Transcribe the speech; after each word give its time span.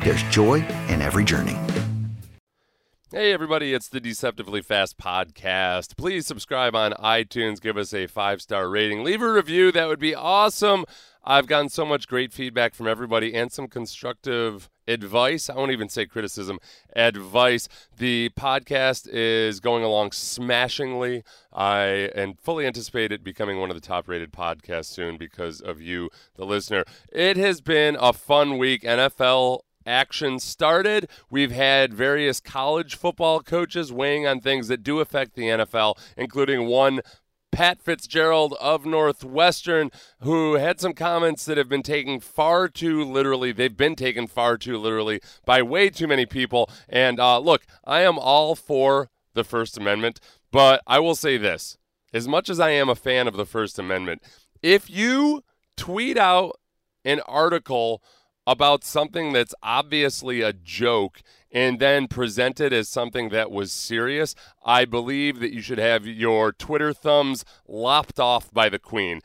there's 0.00 0.22
joy 0.24 0.64
in 0.88 1.02
every 1.02 1.24
journey. 1.24 1.56
Hey, 3.10 3.32
everybody, 3.32 3.72
it's 3.72 3.88
the 3.88 4.00
Deceptively 4.00 4.60
Fast 4.60 4.98
podcast. 4.98 5.96
Please 5.96 6.26
subscribe 6.26 6.74
on 6.74 6.92
iTunes, 6.92 7.58
give 7.58 7.78
us 7.78 7.94
a 7.94 8.06
five 8.06 8.42
star 8.42 8.68
rating, 8.68 9.02
leave 9.02 9.22
a 9.22 9.32
review. 9.32 9.72
That 9.72 9.88
would 9.88 9.98
be 9.98 10.14
awesome. 10.14 10.84
I've 11.24 11.46
gotten 11.46 11.70
so 11.70 11.86
much 11.86 12.06
great 12.06 12.34
feedback 12.34 12.74
from 12.74 12.86
everybody 12.86 13.34
and 13.34 13.50
some 13.50 13.66
constructive 13.66 14.68
advice. 14.86 15.48
I 15.48 15.54
won't 15.54 15.72
even 15.72 15.88
say 15.88 16.06
criticism, 16.06 16.58
advice. 16.94 17.66
The 17.96 18.30
podcast 18.38 19.08
is 19.10 19.58
going 19.60 19.84
along 19.84 20.12
smashingly. 20.12 21.22
I 21.52 22.10
and 22.14 22.38
fully 22.38 22.66
anticipate 22.66 23.10
it 23.10 23.24
becoming 23.24 23.58
one 23.58 23.70
of 23.70 23.74
the 23.74 23.86
top 23.86 24.06
rated 24.06 24.32
podcasts 24.32 24.86
soon 24.86 25.16
because 25.16 25.60
of 25.60 25.80
you, 25.80 26.10
the 26.36 26.44
listener. 26.44 26.84
It 27.10 27.36
has 27.36 27.60
been 27.60 27.96
a 27.98 28.12
fun 28.12 28.58
week. 28.58 28.82
NFL 28.82 29.60
action 29.88 30.38
started. 30.38 31.08
We've 31.30 31.50
had 31.50 31.94
various 31.94 32.40
college 32.40 32.94
football 32.94 33.40
coaches 33.40 33.92
weighing 33.92 34.26
on 34.26 34.40
things 34.40 34.68
that 34.68 34.82
do 34.82 35.00
affect 35.00 35.34
the 35.34 35.44
NFL, 35.44 35.98
including 36.16 36.66
one 36.66 37.00
Pat 37.50 37.80
Fitzgerald 37.82 38.54
of 38.60 38.84
Northwestern, 38.84 39.90
who 40.20 40.54
had 40.54 40.80
some 40.80 40.92
comments 40.92 41.44
that 41.46 41.56
have 41.56 41.68
been 41.68 41.82
taken 41.82 42.20
far 42.20 42.68
too 42.68 43.02
literally. 43.02 43.52
They've 43.52 43.76
been 43.76 43.96
taken 43.96 44.26
far 44.26 44.58
too 44.58 44.76
literally 44.76 45.20
by 45.44 45.62
way 45.62 45.88
too 45.88 46.06
many 46.06 46.26
people. 46.26 46.70
And 46.88 47.18
uh, 47.18 47.38
look, 47.38 47.66
I 47.84 48.02
am 48.02 48.18
all 48.18 48.54
for 48.54 49.10
the 49.34 49.44
First 49.44 49.78
Amendment, 49.78 50.20
but 50.52 50.82
I 50.86 50.98
will 50.98 51.14
say 51.14 51.36
this 51.38 51.78
as 52.12 52.28
much 52.28 52.48
as 52.48 52.60
I 52.60 52.70
am 52.70 52.88
a 52.88 52.94
fan 52.94 53.28
of 53.28 53.36
the 53.36 53.46
First 53.46 53.78
Amendment, 53.78 54.22
if 54.62 54.90
you 54.90 55.42
tweet 55.76 56.16
out 56.16 56.58
an 57.04 57.20
article 57.20 58.02
about 58.48 58.82
something 58.82 59.34
that's 59.34 59.54
obviously 59.62 60.40
a 60.40 60.54
joke 60.54 61.20
and 61.52 61.78
then 61.78 62.08
present 62.08 62.60
it 62.60 62.72
as 62.72 62.88
something 62.88 63.28
that 63.28 63.50
was 63.50 63.70
serious, 63.70 64.34
I 64.64 64.86
believe 64.86 65.38
that 65.40 65.52
you 65.52 65.60
should 65.60 65.78
have 65.78 66.06
your 66.06 66.52
Twitter 66.52 66.94
thumbs 66.94 67.44
lopped 67.66 68.18
off 68.18 68.50
by 68.50 68.70
the 68.70 68.78
Queen. 68.78 69.20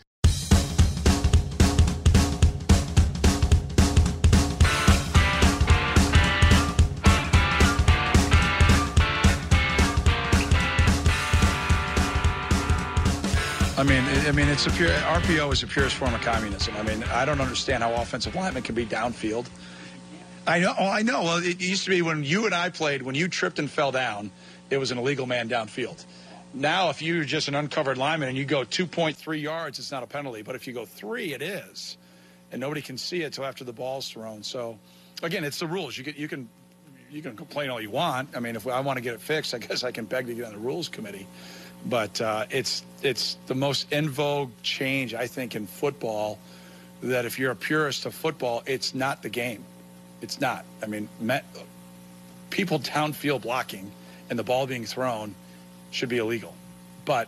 I 13.83 13.85
mean, 13.85 14.01
I 14.01 14.31
mean, 14.31 14.47
it's 14.47 14.65
a 14.65 14.69
pure 14.69 14.87
RPO 14.87 15.51
is 15.51 15.59
the 15.59 15.67
purest 15.67 15.97
form 15.97 16.13
of 16.13 16.21
communism. 16.21 16.73
I 16.77 16.83
mean, 16.83 17.03
I 17.03 17.25
don't 17.25 17.41
understand 17.41 17.83
how 17.83 17.93
offensive 17.95 18.33
linemen 18.33 18.63
can 18.63 18.75
be 18.75 18.85
downfield. 18.85 19.45
I 20.47 20.59
know. 20.59 20.73
Oh, 20.79 20.87
I 20.87 21.01
know. 21.01 21.23
Well, 21.23 21.43
it 21.43 21.59
used 21.59 21.83
to 21.83 21.89
be 21.89 22.01
when 22.01 22.23
you 22.23 22.45
and 22.45 22.55
I 22.55 22.69
played. 22.69 23.01
When 23.01 23.13
you 23.13 23.27
tripped 23.27 23.59
and 23.59 23.69
fell 23.69 23.91
down, 23.91 24.31
it 24.69 24.77
was 24.77 24.91
an 24.91 24.99
illegal 24.99 25.25
man 25.25 25.49
downfield. 25.49 26.05
Now, 26.53 26.91
if 26.91 27.01
you're 27.01 27.25
just 27.25 27.49
an 27.49 27.55
uncovered 27.55 27.97
lineman 27.97 28.29
and 28.29 28.37
you 28.37 28.45
go 28.45 28.61
2.3 28.61 29.41
yards, 29.41 29.79
it's 29.79 29.91
not 29.91 30.01
a 30.01 30.07
penalty. 30.07 30.43
But 30.43 30.55
if 30.55 30.65
you 30.65 30.71
go 30.71 30.85
three, 30.85 31.33
it 31.33 31.41
is, 31.41 31.97
and 32.53 32.61
nobody 32.61 32.81
can 32.81 32.97
see 32.97 33.23
it 33.23 33.25
until 33.25 33.43
after 33.43 33.65
the 33.65 33.73
ball's 33.73 34.07
thrown. 34.07 34.43
So, 34.43 34.79
again, 35.21 35.43
it's 35.43 35.59
the 35.59 35.67
rules. 35.67 35.97
You 35.97 36.05
can 36.05 36.13
you 36.15 36.29
can 36.29 36.47
you 37.11 37.21
can 37.21 37.35
complain 37.35 37.69
all 37.69 37.81
you 37.81 37.89
want. 37.89 38.29
I 38.33 38.39
mean, 38.39 38.55
if 38.55 38.65
I 38.65 38.79
want 38.79 38.95
to 38.95 39.01
get 39.01 39.13
it 39.13 39.19
fixed, 39.19 39.53
I 39.53 39.57
guess 39.57 39.83
I 39.83 39.91
can 39.91 40.05
beg 40.05 40.27
to 40.27 40.33
get 40.33 40.45
on 40.45 40.53
the 40.53 40.59
rules 40.59 40.87
committee. 40.87 41.27
But 41.85 42.21
uh, 42.21 42.45
it's 42.49 42.83
it's 43.01 43.37
the 43.47 43.55
most 43.55 43.91
in 43.91 44.09
vogue 44.09 44.51
change 44.61 45.13
I 45.13 45.27
think 45.27 45.55
in 45.55 45.67
football. 45.67 46.39
That 47.01 47.25
if 47.25 47.37
you're 47.37 47.51
a 47.51 47.55
purist 47.55 48.05
of 48.05 48.13
football, 48.13 48.63
it's 48.65 48.95
not 48.95 49.21
the 49.21 49.29
game. 49.29 49.65
It's 50.21 50.39
not. 50.39 50.63
I 50.81 50.85
mean, 50.85 51.09
met, 51.19 51.43
people 52.49 52.79
downfield 52.79 53.41
blocking 53.41 53.91
and 54.29 54.39
the 54.39 54.43
ball 54.43 54.65
being 54.65 54.85
thrown 54.85 55.35
should 55.91 56.07
be 56.07 56.17
illegal. 56.17 56.55
But 57.03 57.27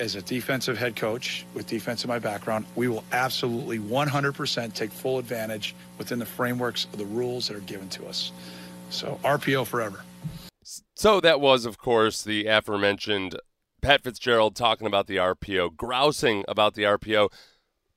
as 0.00 0.14
a 0.14 0.22
defensive 0.22 0.76
head 0.78 0.96
coach 0.96 1.44
with 1.54 1.66
defense 1.66 2.04
in 2.04 2.08
my 2.08 2.18
background, 2.18 2.66
we 2.74 2.88
will 2.88 3.04
absolutely 3.12 3.78
100% 3.78 4.74
take 4.74 4.90
full 4.90 5.18
advantage 5.18 5.74
within 5.98 6.18
the 6.18 6.26
frameworks 6.26 6.86
of 6.92 6.98
the 6.98 7.04
rules 7.04 7.48
that 7.48 7.56
are 7.56 7.60
given 7.60 7.88
to 7.90 8.06
us. 8.06 8.32
So 8.90 9.18
RPO 9.24 9.66
forever. 9.66 10.02
So 10.94 11.20
that 11.20 11.40
was, 11.40 11.66
of 11.66 11.76
course, 11.76 12.22
the 12.22 12.46
aforementioned 12.46 13.36
Pat 13.82 14.02
Fitzgerald 14.02 14.54
talking 14.54 14.86
about 14.86 15.06
the 15.06 15.16
RPO, 15.16 15.76
grousing 15.76 16.44
about 16.48 16.74
the 16.74 16.84
RPO. 16.84 17.30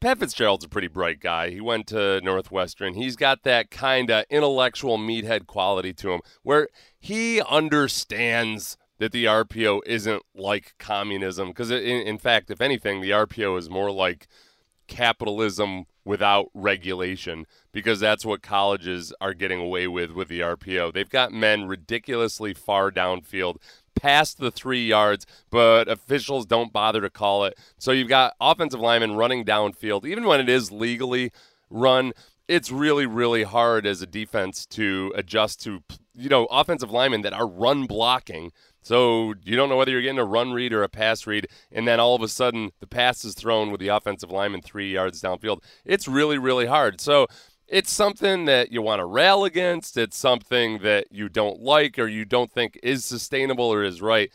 Pat 0.01 0.19
Fitzgerald's 0.19 0.65
a 0.65 0.69
pretty 0.69 0.87
bright 0.87 1.19
guy. 1.19 1.49
He 1.49 1.61
went 1.61 1.87
to 1.87 2.21
Northwestern. 2.21 2.95
He's 2.95 3.15
got 3.15 3.43
that 3.43 3.71
kind 3.71 4.11
of 4.11 4.25
intellectual 4.29 4.97
meathead 4.97 5.47
quality 5.47 5.93
to 5.93 6.11
him 6.11 6.21
where 6.43 6.67
he 6.99 7.41
understands 7.41 8.77
that 8.99 9.11
the 9.11 9.25
RPO 9.25 9.81
isn't 9.85 10.23
like 10.35 10.73
communism. 10.79 11.49
Because, 11.49 11.71
in, 11.71 11.79
in, 11.79 12.17
fact, 12.17 12.51
if 12.51 12.61
anything, 12.61 13.01
the 13.01 13.11
RPO 13.11 13.57
is 13.57 13.69
more 13.69 13.91
like 13.91 14.27
capitalism 14.87 15.85
without 16.05 16.49
regulation 16.53 17.45
because 17.71 17.99
that's 17.99 18.25
what 18.25 18.41
colleges 18.41 19.13
are 19.19 19.33
getting 19.33 19.59
away 19.59 19.87
with 19.87 20.11
with 20.11 20.29
the 20.29 20.39
RPO. 20.39 20.93
They've 20.93 21.09
got 21.09 21.31
men 21.31 21.67
ridiculously 21.67 22.53
far 22.53 22.91
downfield 22.91 23.57
past 23.99 24.37
the 24.37 24.51
three 24.51 24.85
yards, 24.85 25.25
but 25.49 25.87
officials 25.87 26.45
don't 26.45 26.71
bother 26.71 27.01
to 27.01 27.09
call 27.09 27.45
it. 27.45 27.57
So 27.77 27.91
you've 27.91 28.07
got 28.07 28.35
offensive 28.39 28.79
linemen 28.79 29.15
running 29.15 29.43
downfield, 29.43 30.05
even 30.05 30.25
when 30.25 30.39
it 30.39 30.49
is 30.49 30.71
legally 30.71 31.31
run. 31.69 32.13
It's 32.47 32.71
really, 32.71 33.05
really 33.05 33.43
hard 33.43 33.85
as 33.85 34.01
a 34.01 34.07
defense 34.07 34.65
to 34.67 35.11
adjust 35.15 35.61
to, 35.63 35.83
you 36.15 36.29
know, 36.29 36.45
offensive 36.45 36.91
linemen 36.91 37.21
that 37.23 37.33
are 37.33 37.47
run 37.47 37.85
blocking. 37.85 38.51
So 38.87 39.33
you 39.43 39.57
don't 39.57 39.67
know 39.67 39.75
whether 39.75 39.91
you're 39.91 40.01
getting 40.01 40.17
a 40.17 40.23
run 40.23 40.53
read 40.53 40.71
or 40.71 40.81
a 40.81 40.87
pass 40.87 41.27
read, 41.27 41.47
and 41.73 41.85
then 41.85 41.99
all 41.99 42.15
of 42.15 42.21
a 42.21 42.29
sudden 42.29 42.71
the 42.79 42.87
pass 42.87 43.25
is 43.25 43.33
thrown 43.33 43.69
with 43.69 43.81
the 43.81 43.89
offensive 43.89 44.31
lineman 44.31 44.61
three 44.61 44.93
yards 44.93 45.21
downfield. 45.21 45.59
It's 45.83 46.07
really, 46.07 46.37
really 46.37 46.67
hard. 46.67 47.01
So 47.01 47.27
it's 47.67 47.91
something 47.91 48.45
that 48.45 48.71
you 48.71 48.81
want 48.81 49.01
to 49.01 49.05
rail 49.05 49.43
against. 49.43 49.97
It's 49.97 50.15
something 50.15 50.79
that 50.83 51.07
you 51.11 51.27
don't 51.27 51.59
like 51.59 51.99
or 51.99 52.07
you 52.07 52.23
don't 52.23 52.49
think 52.49 52.79
is 52.81 53.03
sustainable 53.03 53.65
or 53.65 53.83
is 53.83 54.01
right. 54.01 54.31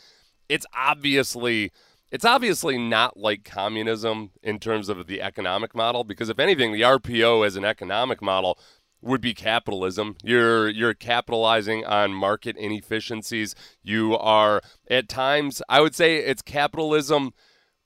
It's 0.50 0.66
obviously 0.76 1.72
it's 2.10 2.26
obviously 2.26 2.76
not 2.76 3.16
like 3.16 3.44
communism 3.44 4.32
in 4.42 4.58
terms 4.58 4.90
of 4.90 5.06
the 5.06 5.22
economic 5.22 5.74
model 5.74 6.04
because 6.04 6.28
if 6.28 6.38
anything 6.38 6.72
the 6.72 6.82
RPO 6.82 7.46
as 7.46 7.56
an 7.56 7.64
economic 7.64 8.20
model 8.20 8.58
would 9.02 9.20
be 9.20 9.34
capitalism. 9.34 10.16
You're 10.22 10.68
you're 10.68 10.94
capitalizing 10.94 11.84
on 11.84 12.14
market 12.14 12.56
inefficiencies. 12.56 13.54
You 13.82 14.16
are 14.16 14.62
at 14.90 15.08
times 15.08 15.60
I 15.68 15.80
would 15.80 15.94
say 15.94 16.16
it's 16.16 16.42
capitalism 16.42 17.34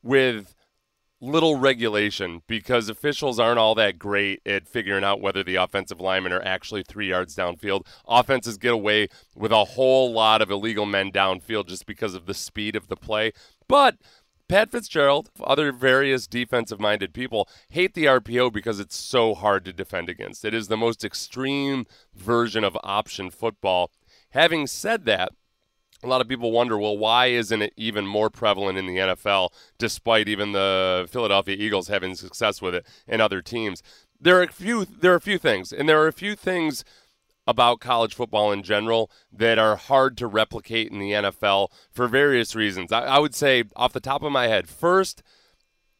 with 0.02 0.54
little 1.20 1.56
regulation 1.56 2.42
because 2.46 2.88
officials 2.88 3.40
aren't 3.40 3.58
all 3.58 3.74
that 3.74 3.98
great 3.98 4.40
at 4.44 4.68
figuring 4.68 5.02
out 5.02 5.20
whether 5.20 5.42
the 5.42 5.56
offensive 5.56 6.00
linemen 6.00 6.32
are 6.32 6.44
actually 6.44 6.82
three 6.82 7.08
yards 7.08 7.34
downfield. 7.34 7.86
Offenses 8.06 8.58
get 8.58 8.72
away 8.72 9.08
with 9.34 9.50
a 9.50 9.64
whole 9.64 10.12
lot 10.12 10.42
of 10.42 10.50
illegal 10.50 10.84
men 10.84 11.10
downfield 11.10 11.68
just 11.68 11.86
because 11.86 12.14
of 12.14 12.26
the 12.26 12.34
speed 12.34 12.76
of 12.76 12.88
the 12.88 12.96
play. 12.96 13.32
But 13.66 13.96
Pat 14.48 14.70
Fitzgerald, 14.70 15.30
other 15.42 15.72
various 15.72 16.28
defensive 16.28 16.78
minded 16.78 17.12
people 17.12 17.48
hate 17.68 17.94
the 17.94 18.04
RPO 18.04 18.52
because 18.52 18.78
it's 18.78 18.96
so 18.96 19.34
hard 19.34 19.64
to 19.64 19.72
defend 19.72 20.08
against. 20.08 20.44
It 20.44 20.54
is 20.54 20.68
the 20.68 20.76
most 20.76 21.04
extreme 21.04 21.84
version 22.14 22.62
of 22.62 22.78
option 22.84 23.30
football. 23.30 23.90
Having 24.30 24.68
said 24.68 25.04
that, 25.06 25.32
a 26.04 26.06
lot 26.06 26.20
of 26.20 26.28
people 26.28 26.52
wonder, 26.52 26.78
well, 26.78 26.96
why 26.96 27.26
isn't 27.26 27.62
it 27.62 27.72
even 27.76 28.06
more 28.06 28.30
prevalent 28.30 28.78
in 28.78 28.86
the 28.86 28.98
NFL, 28.98 29.50
despite 29.78 30.28
even 30.28 30.52
the 30.52 31.08
Philadelphia 31.10 31.56
Eagles 31.58 31.88
having 31.88 32.14
success 32.14 32.62
with 32.62 32.74
it 32.74 32.86
and 33.08 33.20
other 33.20 33.42
teams? 33.42 33.82
There 34.20 34.38
are 34.38 34.44
a 34.44 34.52
few. 34.52 34.84
There 34.84 35.12
are 35.12 35.16
a 35.16 35.20
few 35.20 35.38
things, 35.38 35.72
and 35.72 35.88
there 35.88 36.00
are 36.00 36.06
a 36.06 36.12
few 36.12 36.36
things 36.36 36.84
about 37.46 37.80
college 37.80 38.14
football 38.14 38.52
in 38.52 38.62
general 38.62 39.10
that 39.32 39.58
are 39.58 39.76
hard 39.76 40.16
to 40.18 40.26
replicate 40.26 40.90
in 40.90 40.98
the 40.98 41.12
NFL 41.12 41.68
for 41.92 42.08
various 42.08 42.54
reasons. 42.54 42.92
I, 42.92 43.02
I 43.02 43.18
would 43.18 43.34
say, 43.34 43.64
off 43.76 43.92
the 43.92 44.00
top 44.00 44.22
of 44.22 44.32
my 44.32 44.48
head, 44.48 44.68
first 44.68 45.22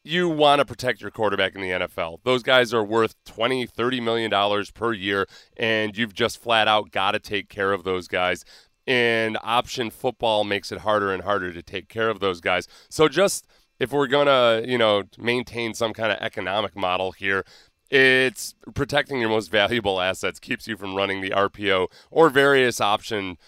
you 0.07 0.29
want 0.29 0.61
to 0.61 0.65
protect 0.65 1.01
your 1.01 1.11
quarterback 1.11 1.57
in 1.57 1.61
the 1.61 1.71
NFL. 1.71 2.21
Those 2.23 2.45
guys 2.45 2.73
are 2.73 2.85
worth 2.85 3.17
20, 3.25 3.67
30 3.67 4.01
million 4.01 4.31
dollars 4.31 4.71
per 4.71 4.93
year 4.93 5.27
and 5.57 5.97
you've 5.97 6.15
just 6.15 6.41
flat 6.41 6.69
out 6.69 6.93
got 6.93 7.13
to 7.13 7.19
take 7.19 7.49
care 7.49 7.73
of 7.73 7.83
those 7.83 8.07
guys. 8.07 8.45
And 8.87 9.37
option 9.43 9.91
football 9.91 10.45
makes 10.45 10.71
it 10.71 10.79
harder 10.79 11.13
and 11.13 11.25
harder 11.25 11.53
to 11.53 11.61
take 11.61 11.89
care 11.89 12.09
of 12.09 12.21
those 12.21 12.41
guys. 12.41 12.69
So 12.89 13.09
just 13.09 13.49
if 13.81 13.93
we're 13.93 14.07
going 14.07 14.27
to, 14.27 14.65
you 14.71 14.79
know, 14.79 15.03
maintain 15.19 15.75
some 15.75 15.93
kind 15.93 16.13
of 16.13 16.19
economic 16.21 16.77
model 16.77 17.11
here, 17.11 17.45
it's 17.91 18.55
protecting 18.75 19.21
your 19.21 19.29
most 19.29 19.51
valuable 19.51 20.01
assets 20.01 20.39
keeps 20.39 20.67
you 20.67 20.77
from 20.77 20.95
running 20.95 21.21
the 21.21 21.31
RPO 21.31 21.89
or 22.11 22.31
various 22.31 22.81
option 22.81 23.39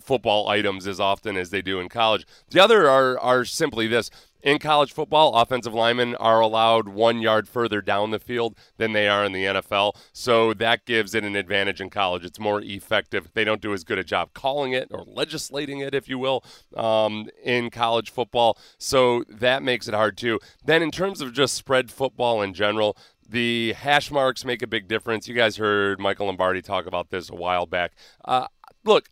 football 0.00 0.48
items 0.48 0.86
as 0.86 0.98
often 1.00 1.36
as 1.36 1.50
they 1.50 1.62
do 1.62 1.80
in 1.80 1.88
college. 1.88 2.26
The 2.50 2.60
other 2.60 2.88
are 2.88 3.18
are 3.18 3.44
simply 3.44 3.86
this 3.86 4.10
in 4.42 4.58
college 4.58 4.92
football, 4.92 5.34
offensive 5.34 5.72
linemen 5.72 6.16
are 6.16 6.40
allowed 6.40 6.88
one 6.88 7.22
yard 7.22 7.48
further 7.48 7.80
down 7.80 8.10
the 8.10 8.18
field 8.18 8.56
than 8.76 8.92
they 8.92 9.08
are 9.08 9.24
in 9.24 9.32
the 9.32 9.44
NFL. 9.44 9.94
So 10.12 10.52
that 10.54 10.84
gives 10.84 11.14
it 11.14 11.22
an 11.22 11.36
advantage 11.36 11.80
in 11.80 11.90
college. 11.90 12.24
It's 12.24 12.40
more 12.40 12.60
effective. 12.60 13.30
They 13.34 13.44
don't 13.44 13.60
do 13.60 13.72
as 13.72 13.84
good 13.84 13.98
a 13.98 14.04
job 14.04 14.30
calling 14.34 14.72
it 14.72 14.88
or 14.90 15.04
legislating 15.06 15.78
it, 15.78 15.94
if 15.94 16.08
you 16.08 16.18
will, 16.18 16.44
um, 16.76 17.28
in 17.44 17.70
college 17.70 18.10
football. 18.10 18.58
So 18.78 19.24
that 19.28 19.62
makes 19.62 19.86
it 19.86 19.94
hard 19.94 20.16
too. 20.16 20.40
Then, 20.64 20.82
in 20.82 20.90
terms 20.90 21.20
of 21.20 21.32
just 21.32 21.54
spread 21.54 21.92
football 21.92 22.42
in 22.42 22.52
general, 22.52 22.96
the 23.32 23.72
hash 23.72 24.10
marks 24.10 24.44
make 24.44 24.62
a 24.62 24.66
big 24.66 24.86
difference. 24.86 25.26
You 25.26 25.34
guys 25.34 25.56
heard 25.56 25.98
Michael 25.98 26.26
Lombardi 26.26 26.62
talk 26.62 26.86
about 26.86 27.10
this 27.10 27.30
a 27.30 27.34
while 27.34 27.66
back. 27.66 27.92
Uh, 28.24 28.46
look, 28.84 29.08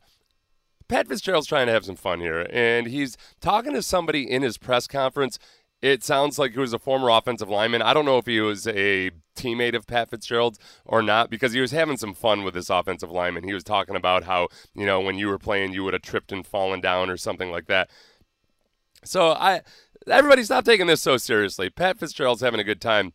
Pat 0.89 1.09
Fitzgerald's 1.09 1.47
trying 1.47 1.67
to 1.67 1.73
have 1.73 1.85
some 1.85 1.97
fun 1.97 2.21
here, 2.21 2.47
and 2.51 2.87
he's 2.87 3.17
talking 3.41 3.73
to 3.73 3.83
somebody 3.83 4.31
in 4.31 4.43
his 4.43 4.59
press 4.59 4.87
conference. 4.87 5.39
It 5.83 6.05
sounds 6.05 6.39
like 6.39 6.53
he 6.53 6.59
was 6.59 6.75
a 6.75 6.79
former 6.79 7.09
offensive 7.09 7.49
lineman. 7.49 7.81
I 7.81 7.95
don't 7.95 8.05
know 8.05 8.19
if 8.19 8.27
he 8.27 8.41
was 8.41 8.67
a 8.67 9.13
teammate 9.35 9.75
of 9.75 9.87
Pat 9.87 10.11
Fitzgerald's 10.11 10.59
or 10.85 11.01
not 11.01 11.31
because 11.31 11.55
he 11.55 11.61
was 11.61 11.71
having 11.71 11.97
some 11.97 12.13
fun 12.13 12.45
with 12.45 12.53
this 12.53 12.69
offensive 12.69 13.11
lineman. 13.11 13.45
He 13.45 13.55
was 13.55 13.65
talking 13.65 13.97
about 13.97 14.25
how, 14.25 14.49
you 14.75 14.85
know, 14.85 15.01
when 15.01 15.17
you 15.17 15.29
were 15.29 15.39
playing, 15.39 15.73
you 15.73 15.83
would 15.85 15.95
have 15.95 16.03
tripped 16.03 16.33
and 16.33 16.47
fallen 16.47 16.83
down 16.83 17.09
or 17.09 17.17
something 17.17 17.51
like 17.51 17.67
that. 17.69 17.89
So 19.05 19.31
I, 19.31 19.63
everybody 20.07 20.45
stop 20.45 20.67
taking 20.67 20.87
this 20.87 21.01
so 21.01 21.17
seriously. 21.17 21.71
Pat 21.71 21.99
Fitzgerald's 21.99 22.43
having 22.43 22.61
a 22.61 22.65
good 22.65 22.83
time. 22.83 23.15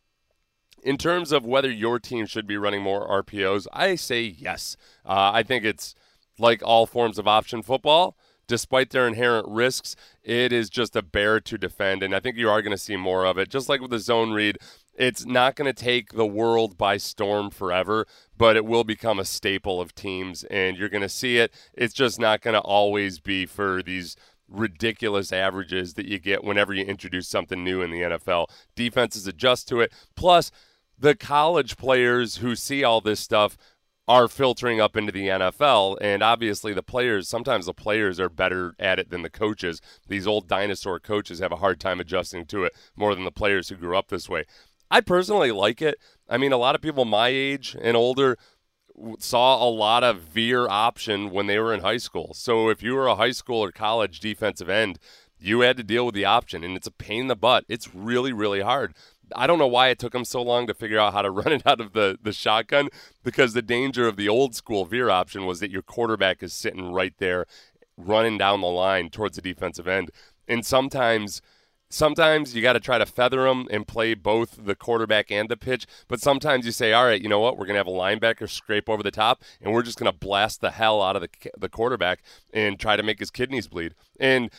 In 0.86 1.00
terms 1.00 1.32
of 1.32 1.48
whether 1.48 1.72
your 1.72 1.98
team 1.98 2.28
should 2.28 2.46
be 2.46 2.58
running 2.58 2.84
more 2.84 3.10
RPOs, 3.24 3.66
I 3.74 3.96
say 3.96 4.22
yes. 4.22 4.78
Uh, 5.04 5.32
I 5.34 5.42
think 5.42 5.66
it's 5.66 5.96
like 6.38 6.62
all 6.64 6.86
forms 6.86 7.18
of 7.18 7.28
option 7.28 7.64
football, 7.64 8.16
despite 8.46 8.92
their 8.92 9.08
inherent 9.08 9.48
risks, 9.48 9.96
it 10.24 10.54
is 10.54 10.70
just 10.70 10.96
a 10.96 11.02
bear 11.02 11.40
to 11.40 11.58
defend. 11.58 12.04
And 12.04 12.14
I 12.14 12.20
think 12.20 12.38
you 12.38 12.52
are 12.52 12.62
going 12.62 12.70
to 12.70 12.78
see 12.78 12.98
more 12.98 13.26
of 13.26 13.40
it. 13.40 13.50
Just 13.50 13.68
like 13.68 13.82
with 13.82 13.90
the 13.90 13.98
zone 13.98 14.32
read, 14.32 14.60
it's 14.94 15.26
not 15.26 15.56
going 15.56 15.66
to 15.66 15.84
take 15.84 16.14
the 16.14 16.26
world 16.26 16.78
by 16.78 16.98
storm 16.98 17.50
forever, 17.50 18.06
but 18.38 18.56
it 18.56 18.64
will 18.64 18.84
become 18.84 19.20
a 19.20 19.26
staple 19.26 19.81
of 19.81 19.96
teams. 19.96 20.44
And 20.44 20.78
you're 20.78 20.88
going 20.90 21.02
to 21.02 21.10
see 21.10 21.38
it. 21.38 21.52
It's 21.74 21.96
just 21.96 22.20
not 22.20 22.42
going 22.42 22.54
to 22.54 22.62
always 22.62 23.20
be 23.20 23.48
for 23.48 23.81
these 23.81 24.16
ridiculous 24.48 25.34
averages 25.34 25.96
that 25.96 26.06
you 26.06 26.20
get 26.20 26.44
whenever 26.44 26.76
you 26.76 26.86
introduce 26.86 27.28
something 27.28 27.64
new 27.64 27.81
in 27.81 27.90
the 27.90 28.02
NFL. 28.02 28.46
Defenses 28.76 29.26
adjust 29.26 29.68
to 29.70 29.81
it. 29.81 29.92
Plus, 30.16 30.52
the 30.97 31.15
college 31.15 31.77
players 31.77 32.38
who 32.38 32.56
see 32.56 32.83
all 32.83 33.01
this 33.01 33.19
stuff 33.19 33.57
are 34.07 34.27
filtering 34.27 34.80
up 34.80 34.95
into 34.95 35.12
the 35.12 35.27
NFL. 35.27 35.97
And 36.00 36.21
obviously, 36.21 36.74
the 36.74 36.83
players, 36.83 37.27
sometimes 37.27 37.65
the 37.65 37.74
players 37.74 38.19
are 38.19 38.30
better 38.30 38.75
at 38.80 39.00
it 39.00 39.09
than 39.09 39.24
the 39.24 39.30
coaches. 39.30 39.81
These 40.07 40.27
old 40.27 40.47
dinosaur 40.47 41.00
coaches 41.00 41.39
have 41.39 41.51
a 41.51 41.57
hard 41.57 41.80
time 41.80 42.00
adjusting 42.00 42.45
to 42.47 42.63
it 42.63 42.74
more 42.95 43.15
than 43.15 43.24
the 43.24 43.31
players 43.31 43.69
who 43.69 43.75
grew 43.75 43.97
up 43.97 44.09
this 44.09 44.30
way. 44.30 44.45
I 44.92 45.01
personally 45.01 45.51
like 45.51 45.81
it. 45.81 45.97
I 46.30 46.38
mean, 46.38 46.51
a 46.51 46.57
lot 46.57 46.75
of 46.75 46.81
people 46.81 47.06
my 47.06 47.30
age 47.30 47.75
and 47.81 47.97
older 47.97 48.38
saw 49.19 49.68
a 49.68 49.69
lot 49.69 50.03
of 50.03 50.21
veer 50.21 50.68
option 50.69 51.31
when 51.31 51.47
they 51.47 51.59
were 51.59 51.74
in 51.74 51.81
high 51.81 51.97
school. 51.97 52.33
So 52.33 52.69
if 52.69 52.81
you 52.81 52.94
were 52.94 53.07
a 53.07 53.15
high 53.15 53.31
school 53.31 53.62
or 53.62 53.71
college 53.71 54.19
defensive 54.19 54.69
end, 54.69 55.00
you 55.38 55.62
had 55.62 55.77
to 55.77 55.83
deal 55.83 56.06
with 56.06 56.15
the 56.15 56.25
option, 56.25 56.63
and 56.63 56.77
it's 56.77 56.88
a 56.88 56.92
pain 56.92 57.21
in 57.21 57.27
the 57.27 57.36
butt. 57.36 57.65
It's 57.68 57.94
really, 57.94 58.31
really 58.31 58.62
hard. 58.62 58.94
I 59.36 59.48
don't 59.48 59.60
know 59.60 59.68
why 59.68 59.89
it 59.89 60.00
took 60.00 60.13
them 60.13 60.25
so 60.25 60.42
long 60.42 60.68
to 60.68 60.74
figure 60.74 61.00
out 61.00 61.13
how 61.13 61.22
to 61.22 61.31
run 61.31 61.51
it 61.51 61.63
out 61.66 61.81
of 61.81 61.94
the, 61.94 62.18
the 62.22 62.33
shotgun 62.33 62.89
because 63.24 63.54
the 63.54 63.62
danger 63.62 64.07
of 64.07 64.18
the 64.18 64.30
old 64.30 64.56
school 64.56 64.86
veer 64.86 65.10
option 65.10 65.45
was 65.45 65.60
that 65.60 65.72
your 65.72 65.81
quarterback 65.81 66.44
is 66.44 66.54
sitting 66.54 66.92
right 66.92 67.13
there 67.18 67.45
running 67.98 68.38
down 68.38 68.62
the 68.62 68.68
line 68.68 69.10
towards 69.10 69.36
the 69.36 69.42
defensive 69.42 69.88
end. 69.88 70.12
And 70.48 70.66
sometimes 70.66 71.42
sometimes 71.89 72.56
you 72.56 72.62
got 72.62 72.74
to 72.74 72.80
try 72.80 72.98
to 72.98 73.06
feather 73.06 73.44
them 73.44 73.68
and 73.72 73.88
play 73.88 74.13
both 74.13 74.66
the 74.66 74.75
quarterback 74.75 75.31
and 75.31 75.50
the 75.50 75.57
pitch. 75.57 75.86
But 76.07 76.19
sometimes 76.19 76.66
you 76.66 76.71
say, 76.71 76.94
all 76.94 77.06
right, 77.06 77.21
you 77.21 77.30
know 77.30 77.39
what? 77.39 77.57
We're 77.57 77.66
going 77.66 77.75
to 77.75 77.80
have 77.80 77.88
a 77.88 77.92
linebacker 77.92 78.50
scrape 78.50 78.89
over 78.89 79.04
the 79.04 79.12
top, 79.12 79.44
and 79.62 79.74
we're 79.74 79.83
just 79.83 79.98
going 79.98 80.12
to 80.12 80.18
blast 80.18 80.62
the 80.62 80.71
hell 80.71 81.01
out 81.01 81.16
of 81.16 81.21
the, 81.21 81.30
the 81.57 81.69
quarterback 81.69 82.21
and 82.54 82.80
try 82.80 82.95
to 82.95 83.04
make 83.04 83.19
his 83.19 83.31
kidneys 83.31 83.68
bleed. 83.68 83.95
And 84.19 84.50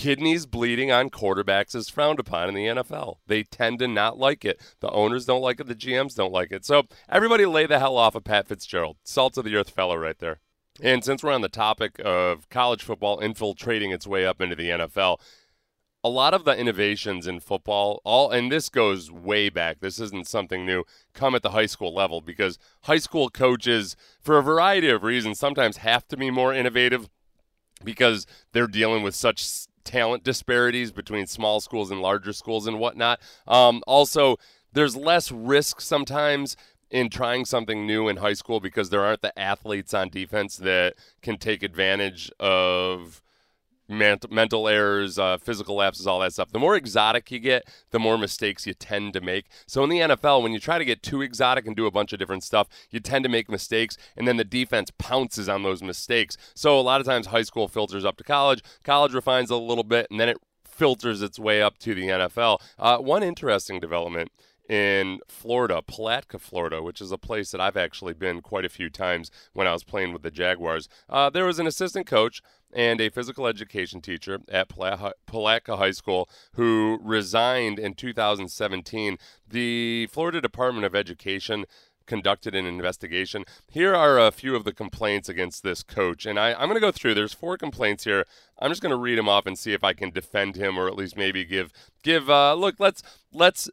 kidneys 0.00 0.46
bleeding 0.46 0.90
on 0.90 1.10
quarterbacks 1.10 1.74
is 1.74 1.90
frowned 1.90 2.18
upon 2.18 2.48
in 2.48 2.54
the 2.54 2.64
NFL. 2.64 3.16
They 3.26 3.42
tend 3.42 3.80
to 3.80 3.86
not 3.86 4.18
like 4.18 4.46
it. 4.46 4.58
The 4.80 4.88
owners 4.88 5.26
don't 5.26 5.42
like 5.42 5.60
it. 5.60 5.66
The 5.66 5.74
GMs 5.74 6.14
don't 6.14 6.32
like 6.32 6.50
it. 6.52 6.64
So 6.64 6.84
everybody 7.06 7.44
lay 7.44 7.66
the 7.66 7.78
hell 7.78 7.98
off 7.98 8.14
of 8.14 8.24
Pat 8.24 8.48
Fitzgerald. 8.48 8.96
Salt 9.04 9.36
of 9.36 9.44
the 9.44 9.54
earth 9.56 9.68
fellow 9.68 9.96
right 9.96 10.18
there. 10.18 10.40
And 10.82 11.04
since 11.04 11.22
we're 11.22 11.32
on 11.32 11.42
the 11.42 11.50
topic 11.50 12.00
of 12.02 12.48
college 12.48 12.82
football 12.82 13.20
infiltrating 13.20 13.90
its 13.90 14.06
way 14.06 14.24
up 14.24 14.40
into 14.40 14.56
the 14.56 14.70
NFL, 14.70 15.18
a 16.02 16.08
lot 16.08 16.32
of 16.32 16.46
the 16.46 16.56
innovations 16.56 17.26
in 17.26 17.40
football, 17.40 18.00
all 18.02 18.30
and 18.30 18.50
this 18.50 18.70
goes 18.70 19.10
way 19.10 19.50
back. 19.50 19.80
This 19.80 20.00
isn't 20.00 20.26
something 20.26 20.64
new. 20.64 20.84
Come 21.12 21.34
at 21.34 21.42
the 21.42 21.50
high 21.50 21.66
school 21.66 21.94
level 21.94 22.22
because 22.22 22.58
high 22.84 22.96
school 22.96 23.28
coaches, 23.28 23.96
for 24.18 24.38
a 24.38 24.42
variety 24.42 24.88
of 24.88 25.02
reasons, 25.02 25.38
sometimes 25.38 25.76
have 25.76 26.08
to 26.08 26.16
be 26.16 26.30
more 26.30 26.54
innovative 26.54 27.10
because 27.84 28.26
they're 28.52 28.66
dealing 28.66 29.02
with 29.02 29.14
such 29.14 29.66
talent 29.84 30.24
disparities 30.24 30.92
between 30.92 31.26
small 31.26 31.60
schools 31.60 31.90
and 31.90 32.00
larger 32.00 32.32
schools 32.32 32.66
and 32.66 32.78
whatnot. 32.78 33.20
Um, 33.46 33.82
also, 33.86 34.36
there's 34.72 34.96
less 34.96 35.32
risk 35.32 35.80
sometimes 35.80 36.56
in 36.90 37.08
trying 37.08 37.44
something 37.44 37.86
new 37.86 38.08
in 38.08 38.16
high 38.16 38.32
school 38.32 38.60
because 38.60 38.90
there 38.90 39.04
aren't 39.04 39.22
the 39.22 39.38
athletes 39.38 39.94
on 39.94 40.08
defense 40.08 40.56
that 40.56 40.94
can 41.22 41.38
take 41.38 41.62
advantage 41.62 42.30
of 42.40 43.22
mental 43.90 44.68
errors, 44.68 45.18
uh, 45.18 45.38
physical 45.38 45.76
lapses, 45.76 46.06
all 46.06 46.20
that 46.20 46.32
stuff. 46.32 46.52
The 46.52 46.58
more 46.58 46.76
exotic 46.76 47.30
you 47.30 47.38
get, 47.38 47.68
the 47.90 47.98
more 47.98 48.16
mistakes 48.16 48.66
you 48.66 48.74
tend 48.74 49.12
to 49.14 49.20
make. 49.20 49.46
So 49.66 49.82
in 49.84 49.90
the 49.90 49.98
NFL, 49.98 50.42
when 50.42 50.52
you 50.52 50.60
try 50.60 50.78
to 50.78 50.84
get 50.84 51.02
too 51.02 51.22
exotic 51.22 51.66
and 51.66 51.76
do 51.76 51.86
a 51.86 51.90
bunch 51.90 52.12
of 52.12 52.18
different 52.18 52.44
stuff, 52.44 52.68
you 52.90 53.00
tend 53.00 53.24
to 53.24 53.28
make 53.28 53.50
mistakes, 53.50 53.96
and 54.16 54.26
then 54.26 54.36
the 54.36 54.44
defense 54.44 54.90
pounces 54.98 55.48
on 55.48 55.62
those 55.62 55.82
mistakes. 55.82 56.36
So 56.54 56.78
a 56.78 56.82
lot 56.82 57.00
of 57.00 57.06
times, 57.06 57.26
high 57.26 57.42
school 57.42 57.68
filters 57.68 58.04
up 58.04 58.16
to 58.18 58.24
college, 58.24 58.62
college 58.84 59.12
refines 59.12 59.50
a 59.50 59.56
little 59.56 59.84
bit, 59.84 60.06
and 60.10 60.20
then 60.20 60.28
it 60.28 60.38
filters 60.64 61.20
its 61.20 61.38
way 61.38 61.60
up 61.60 61.78
to 61.78 61.94
the 61.94 62.04
NFL. 62.04 62.58
Uh, 62.78 62.98
one 62.98 63.22
interesting 63.22 63.80
development 63.80 64.30
in 64.70 65.18
Florida, 65.26 65.82
Palatka, 65.82 66.38
Florida, 66.38 66.80
which 66.80 67.00
is 67.00 67.10
a 67.10 67.18
place 67.18 67.50
that 67.50 67.60
I've 67.60 67.76
actually 67.76 68.14
been 68.14 68.40
quite 68.40 68.64
a 68.64 68.68
few 68.68 68.88
times 68.88 69.28
when 69.52 69.66
I 69.66 69.72
was 69.72 69.82
playing 69.82 70.12
with 70.12 70.22
the 70.22 70.30
Jaguars. 70.30 70.88
Uh, 71.08 71.28
there 71.28 71.44
was 71.44 71.58
an 71.58 71.66
assistant 71.66 72.06
coach 72.06 72.40
and 72.72 73.00
a 73.00 73.08
physical 73.08 73.48
education 73.48 74.00
teacher 74.00 74.38
at 74.48 74.68
Palatka 74.68 75.76
High 75.76 75.90
School 75.90 76.28
who 76.52 77.00
resigned 77.02 77.80
in 77.80 77.94
2017. 77.94 79.18
The 79.48 80.06
Florida 80.06 80.40
Department 80.40 80.86
of 80.86 80.94
Education 80.94 81.64
conducted 82.06 82.54
an 82.54 82.64
investigation. 82.64 83.44
Here 83.68 83.92
are 83.92 84.20
a 84.20 84.30
few 84.30 84.54
of 84.54 84.62
the 84.62 84.72
complaints 84.72 85.28
against 85.28 85.64
this 85.64 85.82
coach, 85.82 86.26
and 86.26 86.38
I, 86.38 86.50
am 86.50 86.68
going 86.68 86.74
to 86.74 86.80
go 86.80 86.92
through. 86.92 87.14
There's 87.14 87.34
four 87.34 87.58
complaints 87.58 88.04
here. 88.04 88.24
I'm 88.60 88.70
just 88.70 88.82
going 88.82 88.90
to 88.90 88.96
read 88.96 89.18
them 89.18 89.28
off 89.28 89.46
and 89.46 89.58
see 89.58 89.72
if 89.72 89.82
I 89.82 89.94
can 89.94 90.10
defend 90.10 90.54
him, 90.54 90.78
or 90.78 90.86
at 90.86 90.94
least 90.94 91.16
maybe 91.16 91.44
give 91.44 91.72
give. 92.04 92.30
Uh, 92.30 92.54
look, 92.54 92.76
let's 92.78 93.02
let's 93.32 93.68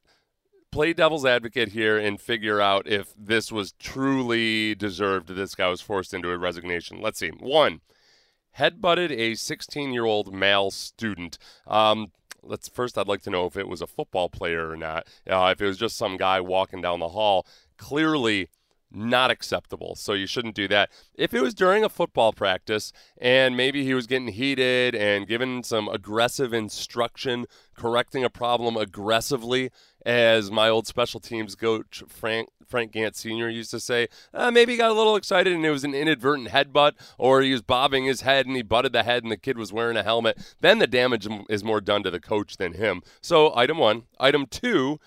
play 0.78 0.94
devil's 0.94 1.26
advocate 1.26 1.70
here 1.70 1.98
and 1.98 2.22
figure 2.22 2.62
out 2.62 2.86
if 2.86 3.12
this 3.18 3.52
was 3.52 3.72
truly 3.80 4.76
deserved. 4.76 5.30
This 5.30 5.56
guy 5.56 5.70
was 5.70 5.82
forced 5.82 6.14
into 6.14 6.30
a 6.30 6.38
resignation. 6.38 7.02
Let's 7.02 7.18
see. 7.18 7.30
One, 7.30 7.82
headbutted 8.60 9.10
a 9.10 9.34
16 9.34 9.92
year 9.92 10.06
old 10.06 10.32
male 10.32 10.70
student. 10.70 11.40
Um, 11.66 12.12
let's 12.44 12.68
first, 12.68 12.96
I'd 12.96 13.08
like 13.08 13.24
to 13.24 13.32
know 13.32 13.48
if 13.48 13.58
it 13.58 13.68
was 13.68 13.82
a 13.82 13.88
football 13.88 14.30
player 14.30 14.70
or 14.70 14.78
not. 14.78 15.08
Uh, 15.28 15.52
if 15.52 15.60
it 15.60 15.66
was 15.66 15.80
just 15.80 15.98
some 15.98 16.16
guy 16.16 16.40
walking 16.42 16.82
down 16.82 17.00
the 17.00 17.10
hall, 17.10 17.48
clearly 17.80 18.50
not 18.92 19.32
acceptable. 19.32 19.96
So 19.96 20.14
you 20.14 20.28
shouldn't 20.28 20.56
do 20.56 20.68
that. 20.70 20.90
If 21.16 21.34
it 21.34 21.42
was 21.42 21.54
during 21.54 21.84
a 21.84 21.90
football 21.90 22.34
practice 22.34 22.92
and 23.18 23.58
maybe 23.58 23.84
he 23.84 23.94
was 23.94 24.08
getting 24.08 24.30
heated 24.30 24.96
and 24.96 25.28
given 25.28 25.64
some 25.64 25.88
aggressive 25.88 26.54
instruction, 26.54 27.46
correcting 27.76 28.24
a 28.24 28.30
problem 28.30 28.78
aggressively, 28.78 29.72
as 30.06 30.50
my 30.50 30.70
old 30.70 30.88
special 30.88 31.20
teams 31.20 31.56
coach 31.56 32.02
Frank 32.08 32.50
Frank 32.66 32.92
Gansz 32.92 33.16
Sr. 33.16 33.50
used 33.50 33.72
to 33.72 33.80
say, 33.80 34.08
uh, 34.34 34.52
maybe 34.52 34.74
he 34.74 34.78
got 34.78 34.92
a 34.92 34.94
little 34.94 35.16
excited 35.16 35.54
and 35.54 35.66
it 35.66 35.70
was 35.70 35.86
an 35.86 35.94
inadvertent 35.94 36.50
headbutt, 36.50 36.94
or 37.18 37.42
he 37.42 37.54
was 37.54 37.62
bobbing 37.62 38.06
his 38.06 38.22
head 38.22 38.46
and 38.46 38.58
he 38.58 38.62
butted 38.62 38.92
the 38.92 39.04
head 39.04 39.24
and 39.24 39.32
the 39.32 39.38
kid 39.38 39.58
was 39.58 39.72
wearing 39.72 39.96
a 39.96 40.04
helmet. 40.04 40.56
Then 40.60 40.80
the 40.80 40.88
damage 40.88 41.28
is 41.50 41.64
more 41.64 41.80
done 41.80 42.04
to 42.04 42.12
the 42.12 42.20
coach 42.20 42.58
than 42.58 42.74
him. 42.74 43.02
So 43.22 43.56
item 43.56 43.78
one, 43.78 44.04
item 44.20 44.48
two 44.48 45.00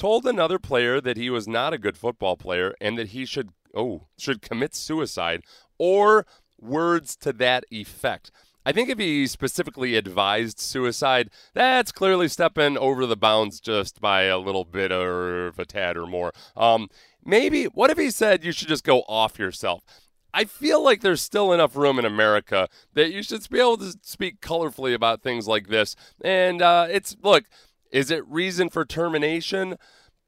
told 0.00 0.26
another 0.26 0.58
player 0.58 0.98
that 0.98 1.18
he 1.18 1.28
was 1.28 1.46
not 1.46 1.74
a 1.74 1.78
good 1.78 1.96
football 1.96 2.34
player 2.34 2.74
and 2.80 2.96
that 2.96 3.08
he 3.08 3.26
should 3.26 3.50
oh 3.74 4.06
should 4.16 4.40
commit 4.40 4.74
suicide 4.74 5.42
or 5.78 6.26
words 6.58 7.14
to 7.16 7.32
that 7.34 7.64
effect. 7.70 8.30
I 8.64 8.72
think 8.72 8.88
if 8.88 8.98
he 8.98 9.26
specifically 9.26 9.96
advised 9.96 10.58
suicide, 10.58 11.30
that's 11.54 11.92
clearly 11.92 12.28
stepping 12.28 12.78
over 12.78 13.04
the 13.04 13.16
bounds 13.16 13.60
just 13.60 14.00
by 14.00 14.22
a 14.22 14.38
little 14.38 14.64
bit 14.64 14.90
or 14.90 15.48
a 15.48 15.64
tad 15.66 15.98
or 15.98 16.06
more. 16.06 16.32
Um, 16.56 16.88
maybe 17.22 17.64
what 17.64 17.90
if 17.90 17.98
he 17.98 18.10
said 18.10 18.42
you 18.42 18.52
should 18.52 18.68
just 18.68 18.84
go 18.84 19.00
off 19.02 19.38
yourself? 19.38 19.84
I 20.32 20.44
feel 20.44 20.82
like 20.82 21.00
there's 21.02 21.20
still 21.20 21.52
enough 21.52 21.76
room 21.76 21.98
in 21.98 22.04
America 22.06 22.68
that 22.94 23.12
you 23.12 23.22
should 23.22 23.46
be 23.50 23.58
able 23.58 23.78
to 23.78 23.94
speak 24.02 24.40
colorfully 24.40 24.94
about 24.94 25.22
things 25.22 25.46
like 25.46 25.68
this. 25.68 25.96
And 26.22 26.62
uh, 26.62 26.86
it's 26.88 27.16
look, 27.22 27.44
is 27.90 28.10
it 28.10 28.26
reason 28.26 28.68
for 28.68 28.84
termination? 28.84 29.76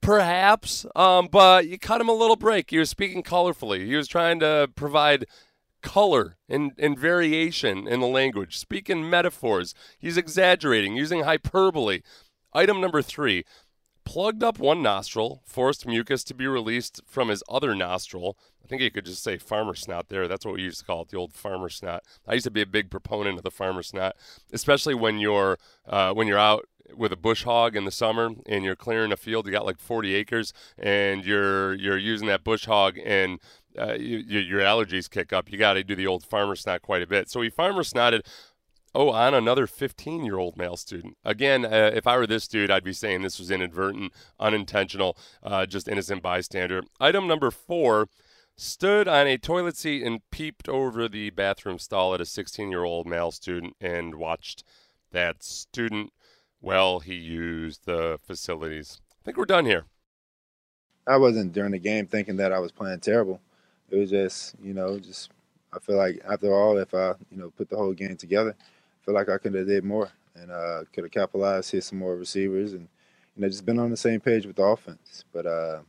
Perhaps, 0.01 0.85
um, 0.97 1.29
but 1.31 1.69
you 1.69 1.79
cut 1.79 2.01
him 2.01 2.09
a 2.09 2.15
little 2.15 2.37
break. 2.37 2.71
He 2.71 2.79
was 2.79 2.91
speaking 2.91 3.23
colorfully. 3.23 3.87
He 3.87 3.95
was 3.95 4.09
trying 4.09 4.41
to 4.41 4.69
provide 4.75 5.27
color 5.81 6.37
and, 6.49 6.73
and 6.79 6.99
variation 6.99 7.87
in 7.87 8.01
the 8.01 8.07
language, 8.07 8.59
speaking 8.59 9.09
metaphors. 9.09 9.75
He's 9.99 10.17
exaggerating, 10.17 10.97
using 10.97 11.23
hyperbole. 11.23 12.01
Item 12.53 12.81
number 12.81 13.01
three 13.01 13.45
plugged 14.05 14.43
up 14.43 14.59
one 14.59 14.83
nostril, 14.83 15.43
forced 15.45 15.87
mucus 15.87 16.25
to 16.25 16.35
be 16.35 16.47
released 16.47 17.01
from 17.07 17.29
his 17.29 17.43
other 17.49 17.75
nostril. 17.75 18.37
I 18.65 18.69
think 18.69 18.83
you 18.83 18.91
could 18.91 19.07
just 19.07 19.23
say 19.23 19.39
farmer 19.39 19.75
snot 19.75 20.09
there. 20.09 20.29
That's 20.29 20.45
what 20.45 20.55
we 20.55 20.63
used 20.63 20.81
to 20.81 20.85
call 20.85 21.03
it, 21.03 21.09
the 21.09 21.17
old 21.17 21.33
farmer 21.33 21.69
snot. 21.69 22.05
I 22.27 22.35
used 22.35 22.45
to 22.45 22.51
be 22.51 22.63
a 22.63 22.67
big 22.67 22.91
proponent 22.91 23.39
of 23.39 23.45
the 23.45 23.51
farmer 23.51 23.83
snot, 23.83 24.17
especially 24.53 24.95
when 24.95 25.19
you're 25.19 25.59
uh, 25.87 26.13
when 26.13 26.27
you're 26.27 26.39
out 26.39 26.67
with 26.95 27.13
a 27.13 27.17
bush 27.17 27.45
hog 27.45 27.77
in 27.77 27.85
the 27.85 27.91
summer 27.91 28.31
and 28.47 28.65
you're 28.65 28.77
clearing 28.77 29.13
a 29.13 29.17
field, 29.17 29.47
you 29.47 29.53
got 29.53 29.67
like 29.67 29.79
40 29.79 30.15
acres, 30.15 30.53
and 30.79 31.25
you're 31.25 31.75
you're 31.75 31.99
using 31.99 32.29
that 32.29 32.45
bush 32.45 32.67
hog 32.67 32.99
and 33.05 33.39
uh, 33.79 33.95
you, 33.95 34.19
your 34.19 34.61
allergies 34.61 35.09
kick 35.09 35.33
up. 35.33 35.51
You 35.51 35.59
got 35.59 35.75
to 35.75 35.85
do 35.85 35.97
the 35.97 36.07
old 36.07 36.25
farmer 36.25 36.57
snot 36.57 36.83
quite 36.83 37.03
a 37.03 37.07
bit. 37.07 37.31
So 37.31 37.41
he 37.41 37.51
farmer 37.51 37.83
snotted. 37.83 38.23
Oh, 38.95 39.09
on 39.09 39.33
another 39.33 39.67
15 39.67 40.23
year 40.23 40.37
old 40.37 40.59
male 40.59 40.77
student. 40.77 41.17
Again, 41.25 41.65
uh, 41.65 41.91
if 41.95 42.07
I 42.07 42.19
were 42.19 42.27
this 42.27 42.47
dude, 42.47 42.71
I'd 42.71 42.85
be 42.85 42.93
saying 42.93 43.23
this 43.23 43.39
was 43.39 43.51
inadvertent, 43.51 44.13
unintentional, 44.39 45.17
uh, 45.43 45.65
just 45.65 45.89
innocent 45.89 46.23
bystander. 46.23 46.83
Item 47.01 47.27
number 47.27 47.51
four 47.51 48.09
stood 48.55 49.09
on 49.09 49.27
a 49.27 49.39
toilet 49.39 49.79
seat 49.79 50.03
and 50.03 50.21
peeped 50.31 50.69
over 50.69 51.09
the 51.09 51.31
bathroom 51.31 51.79
stall 51.79 52.13
at 52.13 52.21
a 52.21 52.27
16 52.27 52.71
year 52.71 52.85
old 52.85 53.07
male 53.07 53.31
student 53.31 53.75
and 53.81 54.17
watched 54.17 54.63
that 55.11 55.43
student 55.43 56.13
well 56.63 57.01
he 57.01 57.15
used 57.15 57.85
the 57.85 58.19
facilities. 58.25 59.01
I 59.21 59.25
think 59.25 59.37
we're 59.37 59.45
done 59.45 59.67
here. 59.67 59.85
I 61.07 61.17
wasn't 61.17 61.53
during 61.53 61.73
the 61.73 61.79
game 61.79 62.07
thinking 62.07 62.37
that 62.37 62.53
I 62.53 62.61
was 62.61 62.73
playing 62.73 63.01
terrible. 63.01 63.41
It 63.91 63.97
was 63.97 64.11
just, 64.11 64.55
you 64.63 64.73
know, 64.73 64.99
just 64.99 65.31
I 65.73 65.79
feel 65.81 65.97
like 65.97 66.23
after 66.29 66.53
all, 66.53 66.79
if 66.79 66.95
I, 66.95 67.15
you 67.31 67.39
know, 67.39 67.51
put 67.51 67.69
the 67.69 67.77
whole 67.77 67.93
game 67.93 68.17
together, 68.17 68.55
I 68.59 69.05
feel 69.05 69.15
like 69.15 69.29
I 69.29 69.39
could 69.39 69.55
have 69.55 69.67
did 69.67 69.85
more 69.85 70.11
and 70.35 70.51
uh, 70.51 70.85
could 70.93 71.05
have 71.05 71.11
capitalized, 71.11 71.73
hit 71.73 71.85
some 71.85 71.99
more 71.99 72.17
receivers, 72.17 72.73
and 72.73 72.89
you 73.37 73.43
know, 73.43 73.49
just 73.49 73.67
been 73.67 73.79
on 73.79 73.91
the 73.91 73.97
same 73.97 74.21
page 74.21 74.47
with 74.47 74.57
the 74.57 74.63
offense. 74.63 75.25
But 75.33 75.47
uh, 75.47 75.81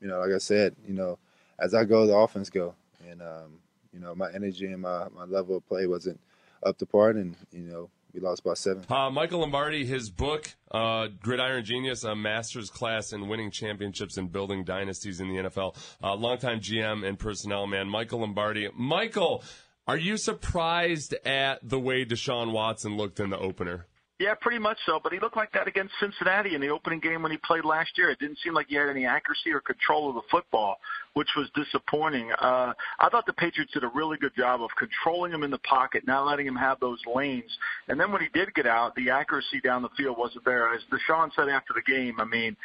you 0.00 0.08
know, 0.08 0.20
like 0.20 0.34
I 0.34 0.38
said, 0.38 0.76
you 0.86 0.94
know, 0.94 1.18
as 1.58 1.74
I 1.74 1.84
go, 1.84 2.06
the 2.06 2.14
offense 2.14 2.50
go, 2.50 2.74
and 3.08 3.22
um, 3.22 3.58
you 3.92 4.00
know, 4.00 4.14
my 4.14 4.30
energy 4.32 4.66
and 4.66 4.82
my 4.82 5.06
my 5.14 5.24
level 5.24 5.56
of 5.56 5.66
play 5.66 5.86
wasn't 5.86 6.20
up 6.62 6.78
to 6.78 6.86
par, 6.86 7.10
and 7.10 7.36
you 7.52 7.62
know, 7.62 7.90
we 8.12 8.20
lost 8.20 8.44
by 8.44 8.54
seven. 8.54 8.84
Uh, 8.88 9.10
Michael 9.10 9.40
Lombardi, 9.40 9.84
his 9.84 10.10
book, 10.10 10.54
uh, 10.70 11.08
Gridiron 11.20 11.64
Genius, 11.64 12.04
a 12.04 12.14
master's 12.14 12.70
class 12.70 13.12
in 13.12 13.28
winning 13.28 13.50
championships 13.50 14.16
and 14.16 14.30
building 14.30 14.64
dynasties 14.64 15.20
in 15.20 15.28
the 15.28 15.42
NFL. 15.48 15.76
Uh, 16.02 16.14
longtime 16.14 16.60
GM 16.60 17.06
and 17.06 17.18
personnel 17.18 17.66
man, 17.66 17.88
Michael 17.88 18.20
Lombardi. 18.20 18.68
Michael, 18.74 19.42
are 19.86 19.96
you 19.96 20.16
surprised 20.16 21.14
at 21.24 21.66
the 21.66 21.80
way 21.80 22.04
Deshaun 22.04 22.52
Watson 22.52 22.96
looked 22.96 23.20
in 23.20 23.30
the 23.30 23.38
opener? 23.38 23.86
Yeah, 24.18 24.34
pretty 24.34 24.58
much 24.58 24.78
so. 24.84 24.98
But 25.00 25.12
he 25.12 25.20
looked 25.20 25.36
like 25.36 25.52
that 25.52 25.68
against 25.68 25.94
Cincinnati 26.00 26.56
in 26.56 26.60
the 26.60 26.70
opening 26.70 26.98
game 26.98 27.22
when 27.22 27.30
he 27.30 27.38
played 27.38 27.64
last 27.64 27.96
year. 27.96 28.10
It 28.10 28.18
didn't 28.18 28.38
seem 28.42 28.52
like 28.52 28.66
he 28.68 28.74
had 28.74 28.88
any 28.88 29.06
accuracy 29.06 29.52
or 29.52 29.60
control 29.60 30.08
of 30.08 30.16
the 30.16 30.22
football, 30.28 30.78
which 31.14 31.28
was 31.36 31.48
disappointing. 31.54 32.32
Uh, 32.32 32.72
I 32.98 33.08
thought 33.10 33.26
the 33.26 33.32
Patriots 33.32 33.72
did 33.72 33.84
a 33.84 33.90
really 33.94 34.18
good 34.18 34.34
job 34.36 34.60
of 34.60 34.70
controlling 34.76 35.32
him 35.32 35.44
in 35.44 35.52
the 35.52 35.58
pocket, 35.58 36.04
not 36.04 36.26
letting 36.26 36.48
him 36.48 36.56
have 36.56 36.80
those 36.80 36.98
lanes. 37.14 37.56
And 37.86 37.98
then 37.98 38.10
when 38.10 38.20
he 38.20 38.28
did 38.34 38.52
get 38.54 38.66
out, 38.66 38.96
the 38.96 39.10
accuracy 39.10 39.60
down 39.62 39.82
the 39.82 39.88
field 39.96 40.18
wasn't 40.18 40.44
there. 40.44 40.74
As 40.74 40.80
Deshaun 40.90 41.30
said 41.36 41.48
after 41.48 41.72
the 41.72 41.82
game, 41.82 42.16
I 42.18 42.24
mean, 42.24 42.56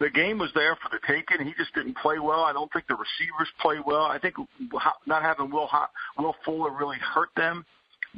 the 0.00 0.10
game 0.10 0.38
was 0.38 0.50
there 0.54 0.76
for 0.76 0.90
the 0.90 1.00
taking. 1.06 1.44
He 1.44 1.54
just 1.54 1.74
didn't 1.74 1.96
play 1.96 2.18
well. 2.18 2.44
I 2.44 2.52
don't 2.52 2.70
think 2.70 2.86
the 2.86 2.94
receivers 2.94 3.48
play 3.60 3.78
well. 3.84 4.04
I 4.04 4.18
think 4.18 4.34
not 5.06 5.22
having 5.22 5.50
Will 5.50 5.70
Will 6.18 6.36
Fuller 6.44 6.70
really 6.70 6.98
hurt 6.98 7.30
them. 7.34 7.64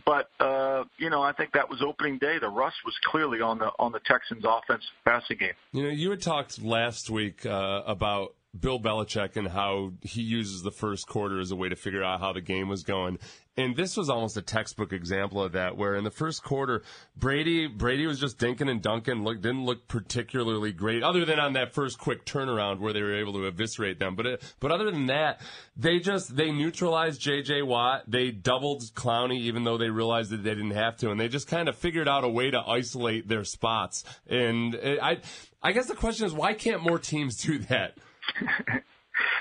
But 0.04 0.30
uh, 0.38 0.85
you 0.99 1.11
know, 1.11 1.23
I 1.23 1.32
think 1.32 1.52
that 1.52 1.68
was 1.68 1.82
opening 1.82 2.18
day. 2.18 2.38
The 2.38 2.49
rust 2.49 2.76
was 2.85 2.94
clearly 3.04 3.40
on 3.40 3.59
the 3.59 3.70
on 3.78 3.92
the 3.92 4.00
Texans' 4.00 4.44
offense 4.47 4.85
passing 5.04 5.38
game. 5.38 5.52
You 5.73 5.85
know, 5.85 5.88
you 5.88 6.11
had 6.11 6.23
talked 6.23 6.62
last 6.62 7.11
week 7.11 7.44
uh, 7.44 7.82
about 7.87 8.35
Bill 8.59 8.80
Belichick 8.80 9.37
and 9.37 9.49
how 9.49 9.92
he 10.02 10.23
uses 10.23 10.62
the 10.62 10.73
first 10.73 11.07
quarter 11.07 11.38
as 11.38 11.52
a 11.52 11.57
way 11.57 11.69
to 11.69 11.76
figure 11.76 12.02
out 12.02 12.21
how 12.21 12.33
the 12.33 12.40
game 12.40 12.69
was 12.69 12.83
going. 12.83 13.19
And 13.57 13.76
this 13.76 13.97
was 13.97 14.09
almost 14.09 14.37
a 14.37 14.42
textbook 14.42 14.92
example 14.92 15.42
of 15.42 15.52
that, 15.52 15.76
where 15.76 15.95
in 15.95 16.02
the 16.02 16.11
first 16.11 16.42
quarter, 16.42 16.83
Brady 17.16 17.66
Brady 17.66 18.07
was 18.07 18.19
just 18.19 18.38
dinking 18.38 18.71
and 18.71 18.80
dunking, 18.80 19.23
look, 19.23 19.40
didn't 19.40 19.64
look 19.64 19.87
particularly 19.87 20.73
great, 20.73 21.02
other 21.02 21.25
than 21.25 21.38
on 21.38 21.52
that 21.52 21.75
first 21.75 21.99
quick 21.99 22.25
turnaround 22.25 22.80
where 22.80 22.92
they 22.92 23.02
were 23.02 23.14
able 23.14 23.35
to 23.35 23.47
eviscerate 23.47 23.99
them. 23.99 24.16
But 24.16 24.26
it, 24.26 24.54
but 24.61 24.73
other 24.73 24.90
than 24.90 25.07
that, 25.07 25.40
they 25.76 25.99
just 25.99 26.35
they 26.35 26.50
neutralized 26.50 27.21
J.J. 27.21 27.62
Watt. 27.62 28.04
They 28.09 28.30
doubled 28.30 28.83
Clowney, 28.95 29.40
even 29.40 29.64
though 29.64 29.78
they 29.78 29.90
realized 29.90 30.30
that 30.30 30.42
they 30.42 30.54
didn't 30.54 30.71
have 30.71 30.97
to, 30.99 31.11
and 31.11 31.21
they 31.21 31.28
just 31.28 31.47
kind 31.47 31.69
of 31.69 31.76
figured 31.76 32.09
out 32.09 32.25
a 32.25 32.28
way 32.28 32.50
to 32.50 32.61
isolate 32.61 33.28
their 33.28 33.45
spots. 33.45 34.04
And 34.26 34.75
it, 34.75 34.99
I 35.02 35.19
I 35.62 35.73
guess 35.73 35.87
the 35.87 35.95
question 35.95 36.25
is, 36.25 36.33
why 36.33 36.54
can't 36.54 36.83
more 36.83 36.99
teams 36.99 37.37
do 37.37 37.59
that? 37.59 37.99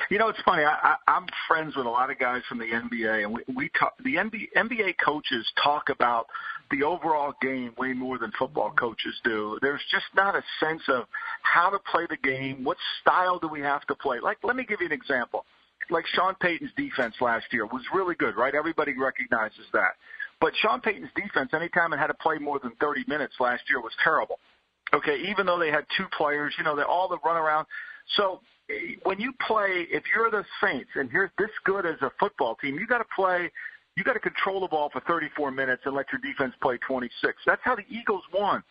You 0.10 0.17
know, 0.17 0.27
it's 0.27 0.41
funny. 0.43 0.63
I, 0.63 0.96
I, 0.96 0.96
I'm 1.08 1.27
friends 1.48 1.75
with 1.75 1.86
a 1.86 1.89
lot 1.89 2.10
of 2.10 2.19
guys 2.19 2.41
from 2.50 2.58
the 2.58 2.65
NBA, 2.65 3.24
and 3.24 3.34
we, 3.34 3.41
we 3.55 3.69
talk. 3.79 3.93
The 4.03 4.15
NBA, 4.15 4.48
NBA 4.55 4.96
coaches 5.03 5.46
talk 5.63 5.89
about 5.89 6.27
the 6.72 6.84
overall 6.84 7.34
game 7.41 7.74
way 7.77 7.93
more 7.93 8.17
than 8.17 8.31
football 8.38 8.72
coaches 8.72 9.13
do. 9.24 9.58
There's 9.62 9.81
just 9.91 10.05
not 10.15 10.36
a 10.36 10.43
sense 10.60 10.81
of 10.88 11.05
how 11.43 11.69
to 11.69 11.79
play 11.91 12.05
the 12.10 12.17
game. 12.17 12.63
What 12.63 12.77
style 13.01 13.39
do 13.39 13.48
we 13.48 13.62
have 13.62 13.86
to 13.88 13.96
play? 13.96 14.19
Like, 14.19 14.38
let 14.43 14.55
me 14.55 14.65
give 14.65 14.81
you 14.81 14.88
an 14.88 14.91
example. 14.91 15.46
Like 15.89 16.05
Sean 16.08 16.36
Payton's 16.36 16.72
defense 16.77 17.15
last 17.19 17.46
year 17.51 17.65
was 17.65 17.81
really 17.93 18.15
good, 18.15 18.36
right? 18.36 18.53
Everybody 18.53 18.93
recognizes 18.98 19.65
that. 19.74 19.93
But 20.39 20.53
Sean 20.62 20.81
Payton's 20.81 21.10
defense, 21.15 21.51
anytime 21.53 21.93
it 21.93 21.98
had 21.98 22.08
to 22.08 22.13
play 22.15 22.38
more 22.38 22.60
than 22.60 22.72
30 22.79 23.05
minutes 23.08 23.34
last 23.39 23.63
year, 23.69 23.81
was 23.81 23.93
terrible. 24.03 24.39
Okay, 24.93 25.17
even 25.29 25.46
though 25.46 25.60
they 25.60 25.69
had 25.69 25.86
two 25.98 26.05
players, 26.15 26.53
you 26.58 26.63
know, 26.63 26.75
they 26.75 26.84
all 26.84 27.08
the 27.08 27.17
run 27.25 27.38
around. 27.38 27.67
So 28.15 28.41
when 29.03 29.19
you 29.19 29.33
play, 29.47 29.88
if 29.89 30.03
you're 30.13 30.29
the 30.29 30.45
Saints 30.61 30.89
and 30.95 31.09
you're 31.11 31.31
this 31.38 31.49
good 31.65 31.85
as 31.85 31.95
a 32.01 32.11
football 32.19 32.55
team, 32.55 32.75
you 32.79 32.88
got 32.88 32.99
to 32.99 33.05
play. 33.15 33.51
You 33.95 34.03
got 34.05 34.13
to 34.13 34.19
control 34.19 34.61
the 34.61 34.67
ball 34.67 34.89
for 34.93 35.01
34 35.01 35.51
minutes 35.51 35.81
and 35.85 35.93
let 35.93 36.05
your 36.11 36.21
defense 36.21 36.53
play 36.61 36.77
26. 36.88 37.33
That's 37.45 37.61
how 37.65 37.75
the 37.75 37.83
Eagles 37.89 38.23
won. 38.33 38.63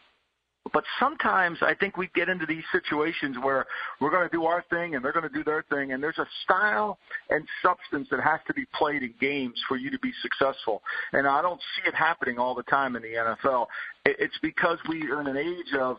But 0.73 0.85
sometimes 0.99 1.59
I 1.63 1.75
think 1.75 1.97
we 1.97 2.09
get 2.15 2.29
into 2.29 2.47
these 2.47 2.65
situations 2.73 3.37
where 3.43 3.67
we're 4.01 4.11
going 4.11 4.29
to 4.29 4.35
do 4.35 4.45
our 4.45 4.65
thing 4.71 4.95
and 4.95 5.05
they're 5.05 5.13
going 5.13 5.29
to 5.29 5.35
do 5.35 5.45
their 5.45 5.65
thing, 5.71 5.93
and 5.93 6.03
there's 6.03 6.19
a 6.19 6.27
style 6.45 6.99
and 7.31 7.47
substance 7.63 8.09
that 8.11 8.21
has 8.21 8.41
to 8.47 8.55
be 8.55 8.67
played 8.75 9.03
in 9.03 9.15
games 9.21 9.61
for 9.67 9.77
you 9.77 9.91
to 9.91 9.99
be 9.99 10.13
successful. 10.23 10.83
And 11.13 11.27
I 11.27 11.43
don't 11.43 11.61
see 11.61 11.89
it 11.89 11.95
happening 11.95 12.39
all 12.39 12.55
the 12.55 12.63
time 12.65 12.97
in 12.97 13.03
the 13.03 13.15
NFL. 13.15 13.67
It's 14.05 14.39
because 14.43 14.79
we 14.89 15.11
are 15.11 15.21
in 15.21 15.27
an 15.27 15.37
age 15.37 15.75
of 15.79 15.99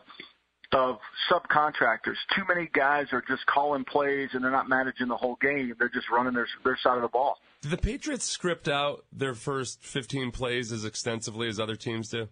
of 0.72 0.98
subcontractors. 1.30 2.16
Too 2.34 2.42
many 2.48 2.68
guys 2.72 3.06
are 3.12 3.22
just 3.26 3.44
calling 3.46 3.84
plays 3.84 4.30
and 4.32 4.42
they're 4.42 4.50
not 4.50 4.68
managing 4.68 5.08
the 5.08 5.16
whole 5.16 5.36
game. 5.40 5.74
They're 5.78 5.88
just 5.88 6.10
running 6.10 6.34
their 6.34 6.48
their 6.64 6.78
side 6.82 6.96
of 6.96 7.02
the 7.02 7.08
ball. 7.08 7.38
Do 7.62 7.68
the 7.68 7.76
Patriots 7.76 8.24
script 8.24 8.68
out 8.68 9.04
their 9.12 9.34
first 9.34 9.82
15 9.82 10.30
plays 10.30 10.72
as 10.72 10.84
extensively 10.84 11.48
as 11.48 11.60
other 11.60 11.76
teams 11.76 12.08
do? 12.08 12.28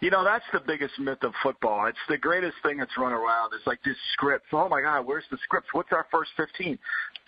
You 0.00 0.10
know, 0.10 0.24
that's 0.24 0.44
the 0.52 0.60
biggest 0.60 0.98
myth 0.98 1.22
of 1.22 1.32
football. 1.42 1.86
It's 1.86 1.98
the 2.08 2.18
greatest 2.18 2.56
thing 2.62 2.76
that's 2.78 2.90
run 2.98 3.12
around. 3.12 3.52
It's 3.54 3.66
like 3.66 3.82
this 3.82 3.96
script. 4.12 4.46
Oh 4.52 4.68
my 4.68 4.82
God, 4.82 5.06
where's 5.06 5.24
the 5.30 5.38
script? 5.42 5.68
What's 5.72 5.92
our 5.92 6.06
first 6.10 6.30
15? 6.36 6.78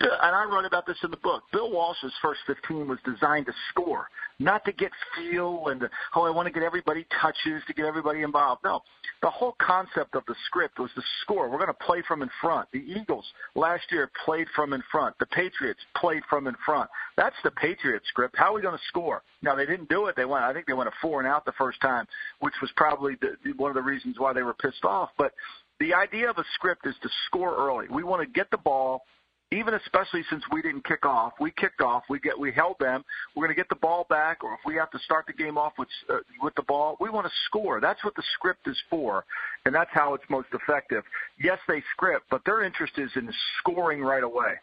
and 0.01 0.35
I 0.35 0.45
wrote 0.45 0.65
about 0.65 0.85
this 0.85 0.97
in 1.03 1.11
the 1.11 1.17
book. 1.17 1.43
Bill 1.51 1.71
Walsh's 1.71 2.13
first 2.21 2.39
15 2.47 2.87
was 2.87 2.99
designed 3.05 3.47
to 3.47 3.53
score, 3.69 4.07
not 4.39 4.63
to 4.65 4.71
get 4.71 4.91
feel 5.15 5.67
and 5.67 5.87
oh, 6.15 6.23
I 6.23 6.29
want 6.29 6.47
to 6.47 6.51
get 6.51 6.63
everybody 6.63 7.05
touches 7.21 7.61
to 7.67 7.73
get 7.73 7.85
everybody 7.85 8.21
involved. 8.21 8.61
No, 8.63 8.81
the 9.21 9.29
whole 9.29 9.55
concept 9.59 10.15
of 10.15 10.23
the 10.27 10.35
script 10.45 10.79
was 10.79 10.89
to 10.95 11.01
score. 11.21 11.49
We're 11.49 11.57
going 11.57 11.67
to 11.67 11.85
play 11.85 12.01
from 12.07 12.21
in 12.21 12.29
front. 12.41 12.69
The 12.71 12.79
Eagles 12.79 13.25
last 13.55 13.83
year 13.91 14.09
played 14.25 14.47
from 14.55 14.73
in 14.73 14.83
front. 14.91 15.15
The 15.19 15.25
Patriots 15.27 15.81
played 15.95 16.23
from 16.29 16.47
in 16.47 16.55
front. 16.65 16.89
That's 17.17 17.35
the 17.43 17.51
Patriot 17.51 18.01
script. 18.07 18.35
How 18.37 18.51
are 18.51 18.53
we 18.53 18.61
going 18.61 18.77
to 18.77 18.83
score? 18.87 19.23
Now 19.41 19.55
they 19.55 19.65
didn't 19.65 19.89
do 19.89 20.05
it. 20.07 20.15
They 20.15 20.25
went. 20.25 20.43
I 20.43 20.53
think 20.53 20.65
they 20.65 20.73
went 20.73 20.89
a 20.89 20.93
four 21.01 21.19
and 21.19 21.27
out 21.27 21.45
the 21.45 21.53
first 21.53 21.81
time, 21.81 22.07
which 22.39 22.55
was 22.61 22.71
probably 22.75 23.15
the, 23.21 23.51
one 23.57 23.69
of 23.69 23.75
the 23.75 23.81
reasons 23.81 24.15
why 24.17 24.33
they 24.33 24.43
were 24.43 24.53
pissed 24.53 24.85
off. 24.85 25.09
But 25.17 25.33
the 25.79 25.93
idea 25.93 26.29
of 26.29 26.37
a 26.37 26.45
script 26.55 26.85
is 26.85 26.95
to 27.03 27.09
score 27.27 27.55
early. 27.55 27.87
We 27.89 28.03
want 28.03 28.21
to 28.21 28.27
get 28.27 28.51
the 28.51 28.57
ball 28.57 29.03
even 29.51 29.73
especially 29.73 30.23
since 30.29 30.43
we 30.51 30.61
didn't 30.61 30.85
kick 30.85 31.05
off, 31.05 31.33
we 31.39 31.51
kicked 31.51 31.81
off. 31.81 32.03
We 32.09 32.19
get 32.19 32.37
we 32.37 32.51
held 32.51 32.77
them. 32.79 33.03
We're 33.35 33.45
going 33.45 33.55
to 33.55 33.59
get 33.59 33.69
the 33.69 33.75
ball 33.75 34.05
back, 34.09 34.43
or 34.43 34.53
if 34.53 34.59
we 34.65 34.75
have 34.75 34.91
to 34.91 34.99
start 34.99 35.25
the 35.25 35.33
game 35.33 35.57
off 35.57 35.73
with 35.77 35.87
uh, 36.09 36.17
with 36.41 36.53
the 36.55 36.63
ball, 36.63 36.97
we 36.99 37.09
want 37.09 37.25
to 37.25 37.33
score. 37.45 37.81
That's 37.81 38.03
what 38.03 38.15
the 38.15 38.23
script 38.35 38.67
is 38.67 38.77
for, 38.89 39.25
and 39.65 39.73
that's 39.73 39.89
how 39.91 40.13
it's 40.13 40.23
most 40.29 40.49
effective. 40.53 41.03
Yes, 41.41 41.57
they 41.67 41.83
script, 41.93 42.25
but 42.29 42.41
their 42.45 42.63
interest 42.63 42.93
is 42.97 43.09
in 43.15 43.31
scoring 43.59 44.01
right 44.01 44.23
away. 44.23 44.53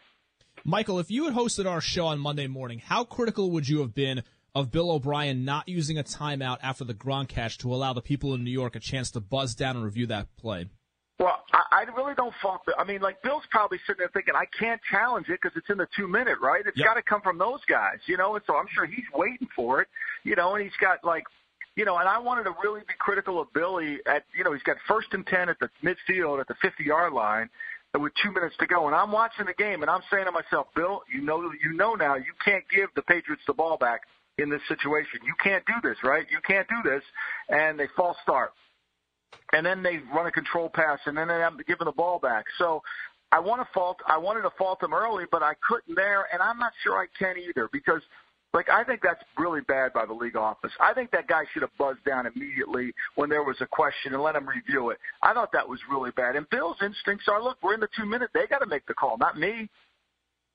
Michael, 0.65 0.99
if 0.99 1.11
you 1.11 1.25
had 1.27 1.35
hosted 1.35 1.67
our 1.67 1.81
show 1.81 2.07
on 2.07 2.19
Monday 2.19 2.47
morning, 2.47 2.81
how 2.85 3.05
critical 3.05 3.51
would 3.53 3.69
you 3.69 3.81
have 3.81 3.95
been 3.95 4.23
of 4.55 4.71
Bill 4.71 4.91
O'Brien 4.91 5.45
not 5.45 5.69
using 5.69 5.99
a 5.99 6.03
timeout 6.03 6.59
after 6.63 6.83
the 6.83 6.95
Gronk 6.95 7.29
catch 7.29 7.59
to 7.59 7.75
allow 7.75 7.93
the 7.93 8.01
people 8.01 8.35
in 8.35 8.43
New 8.43 8.51
York 8.51 8.75
a 8.75 8.81
chance 8.81 9.11
to 9.11 9.21
buzz 9.21 9.55
down 9.55 9.77
and 9.77 9.85
review 9.85 10.07
that 10.07 10.35
play? 10.37 10.67
Well, 11.19 11.43
I, 11.53 11.85
I 11.87 11.97
really 11.97 12.15
don't 12.15 12.35
fault. 12.43 12.61
I 12.79 12.85
mean, 12.85 13.01
like 13.01 13.23
Bill's 13.23 13.45
probably 13.51 13.79
sitting 13.87 14.01
there 14.01 14.11
thinking, 14.13 14.35
I 14.35 14.45
can't 14.59 14.81
challenge 14.91 15.29
it 15.29 15.41
because 15.41 15.57
it's 15.57 15.71
in 15.71 15.79
the 15.79 15.89
two 15.97 16.07
minute, 16.07 16.39
right? 16.43 16.63
It's 16.67 16.77
yep. 16.77 16.87
got 16.87 16.95
to 16.95 17.03
come 17.03 17.23
from 17.23 17.39
those 17.39 17.61
guys, 17.69 17.99
you 18.07 18.17
know. 18.17 18.35
And 18.35 18.45
so 18.47 18.57
I'm 18.57 18.67
sure 18.75 18.85
he's 18.85 19.07
waiting 19.15 19.49
for 19.57 19.81
it, 19.81 19.89
you 20.25 20.37
know. 20.37 20.55
And 20.55 20.63
he's 20.63 20.77
got 20.79 21.03
like, 21.05 21.25
you 21.75 21.85
know, 21.85 21.97
and 21.99 22.09
I 22.09 22.19
wanted 22.19 22.45
to 22.45 22.55
really 22.63 22.81
be 22.81 22.95
critical 22.99 23.41
of 23.41 23.51
Billy 23.55 23.99
at, 24.07 24.25
you 24.37 24.45
know, 24.45 24.53
he's 24.53 24.63
got 24.63 24.77
first 24.87 25.09
and 25.13 25.27
ten 25.27 25.49
at 25.49 25.57
the 25.59 25.71
midfield 25.83 26.41
at 26.41 26.49
the 26.49 26.57
50 26.61 26.85
yard 26.85 27.13
line 27.13 27.49
with 27.95 28.13
two 28.23 28.31
minutes 28.31 28.55
to 28.61 28.67
go. 28.67 28.87
And 28.87 28.95
I'm 28.95 29.11
watching 29.11 29.47
the 29.47 29.55
game 29.55 29.81
and 29.83 29.91
I'm 29.91 30.03
saying 30.11 30.27
to 30.27 30.33
myself, 30.33 30.67
Bill, 30.75 31.03
you 31.13 31.23
know, 31.23 31.51
you 31.65 31.73
know 31.73 31.95
now 31.95 32.17
you 32.17 32.33
can't 32.45 32.65
give 32.75 32.91
the 32.95 33.03
Patriots 33.03 33.43
the 33.47 33.55
ball 33.55 33.79
back 33.79 34.03
in 34.37 34.51
this 34.51 34.61
situation. 34.69 35.21
You 35.25 35.35
can't 35.43 35.65
do 35.65 35.75
this, 35.83 35.97
right? 36.05 36.27
You 36.31 36.39
can't 36.47 36.69
do 36.69 36.77
this. 36.85 37.03
And 37.49 37.79
they 37.81 37.87
false 37.97 38.19
start 38.23 38.53
and 39.53 39.65
then 39.65 39.83
they 39.83 39.99
run 40.15 40.27
a 40.27 40.33
control 40.33 40.69
pass, 40.69 41.01
and 41.07 41.17
then 41.17 41.29
they 41.29 41.39
have 41.39 41.57
to 41.57 41.65
give 41.65 41.79
the 41.79 41.93
ball 41.93 42.19
back. 42.19 42.45
So 42.59 42.83
I 43.33 43.41
want 43.41 43.61
to 43.61 43.69
fault. 43.73 43.99
I 44.07 44.19
wanted 44.19 44.43
to 44.43 44.51
fault 44.59 44.81
them 44.81 44.95
early, 44.95 45.25
but 45.31 45.43
I 45.43 45.55
couldn't 45.69 45.95
there, 45.95 46.27
and 46.33 46.43
I'm 46.43 46.59
not 46.59 46.73
sure 46.83 46.97
I 46.97 47.07
can 47.19 47.37
either 47.39 47.69
because. 47.73 48.03
Like 48.55 48.71
I 48.71 48.85
think 48.85 49.03
that's 49.03 49.23
really 49.37 49.61
bad 49.61 49.93
by 49.93 50.07
the 50.07 50.15
league 50.15 50.37
office. 50.37 50.71
I 50.81 50.95
think 50.95 51.11
that 51.11 51.27
guy 51.27 51.43
should 51.53 51.61
have 51.61 51.77
buzzed 51.77 52.03
down 52.07 52.27
immediately 52.27 52.95
when 53.15 53.29
there 53.29 53.43
was 53.43 53.57
a 53.61 53.67
question 53.67 54.15
and 54.15 54.23
let 54.23 54.35
him 54.35 54.49
review 54.49 54.89
it. 54.91 54.99
I 55.21 55.35
thought 55.35 55.53
that 55.53 55.69
was 55.69 55.79
really 55.91 56.11
bad. 56.13 56.37
And 56.37 56.49
Bill's 56.49 56.79
instincts 56.81 57.27
are, 57.29 57.43
look, 57.43 57.59
we're 57.63 57.75
in 57.75 57.81
the 57.81 57.89
two 57.95 58.07
minute. 58.07 58.31
They 58.33 58.47
got 58.47 58.61
to 58.61 58.67
make 58.67 58.87
the 58.87 58.95
call, 58.95 59.19
not 59.19 59.39
me. 59.39 59.69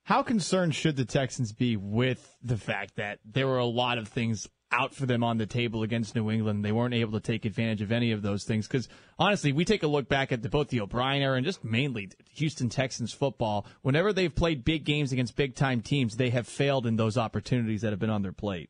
How 0.03 0.23
concerned 0.23 0.73
should 0.73 0.95
the 0.95 1.05
Texans 1.05 1.53
be 1.53 1.77
with 1.77 2.35
the 2.41 2.57
fact 2.57 2.95
that 2.95 3.19
there 3.23 3.45
were 3.45 3.59
a 3.59 3.65
lot 3.65 3.99
of 3.99 4.07
things 4.07 4.49
out 4.71 4.93
for 4.93 5.05
them 5.05 5.23
on 5.23 5.37
the 5.37 5.45
table 5.45 5.83
against 5.83 6.15
New 6.15 6.31
England. 6.31 6.63
They 6.63 6.71
weren't 6.71 6.93
able 6.93 7.13
to 7.13 7.19
take 7.19 7.45
advantage 7.45 7.81
of 7.81 7.91
any 7.91 8.11
of 8.11 8.21
those 8.21 8.43
things 8.43 8.67
because 8.67 8.87
honestly, 9.19 9.51
we 9.51 9.65
take 9.65 9.83
a 9.83 9.87
look 9.87 10.07
back 10.07 10.31
at 10.31 10.41
the, 10.41 10.49
both 10.49 10.69
the 10.69 10.81
O'Brien 10.81 11.21
era 11.21 11.35
and 11.35 11.45
just 11.45 11.63
mainly 11.63 12.09
Houston 12.35 12.69
Texans 12.69 13.13
football. 13.13 13.65
Whenever 13.81 14.13
they've 14.13 14.33
played 14.33 14.63
big 14.63 14.83
games 14.83 15.11
against 15.11 15.35
big 15.35 15.55
time 15.55 15.81
teams, 15.81 16.17
they 16.17 16.29
have 16.29 16.47
failed 16.47 16.85
in 16.85 16.95
those 16.95 17.17
opportunities 17.17 17.81
that 17.81 17.91
have 17.91 17.99
been 17.99 18.09
on 18.09 18.21
their 18.21 18.31
plate. 18.31 18.69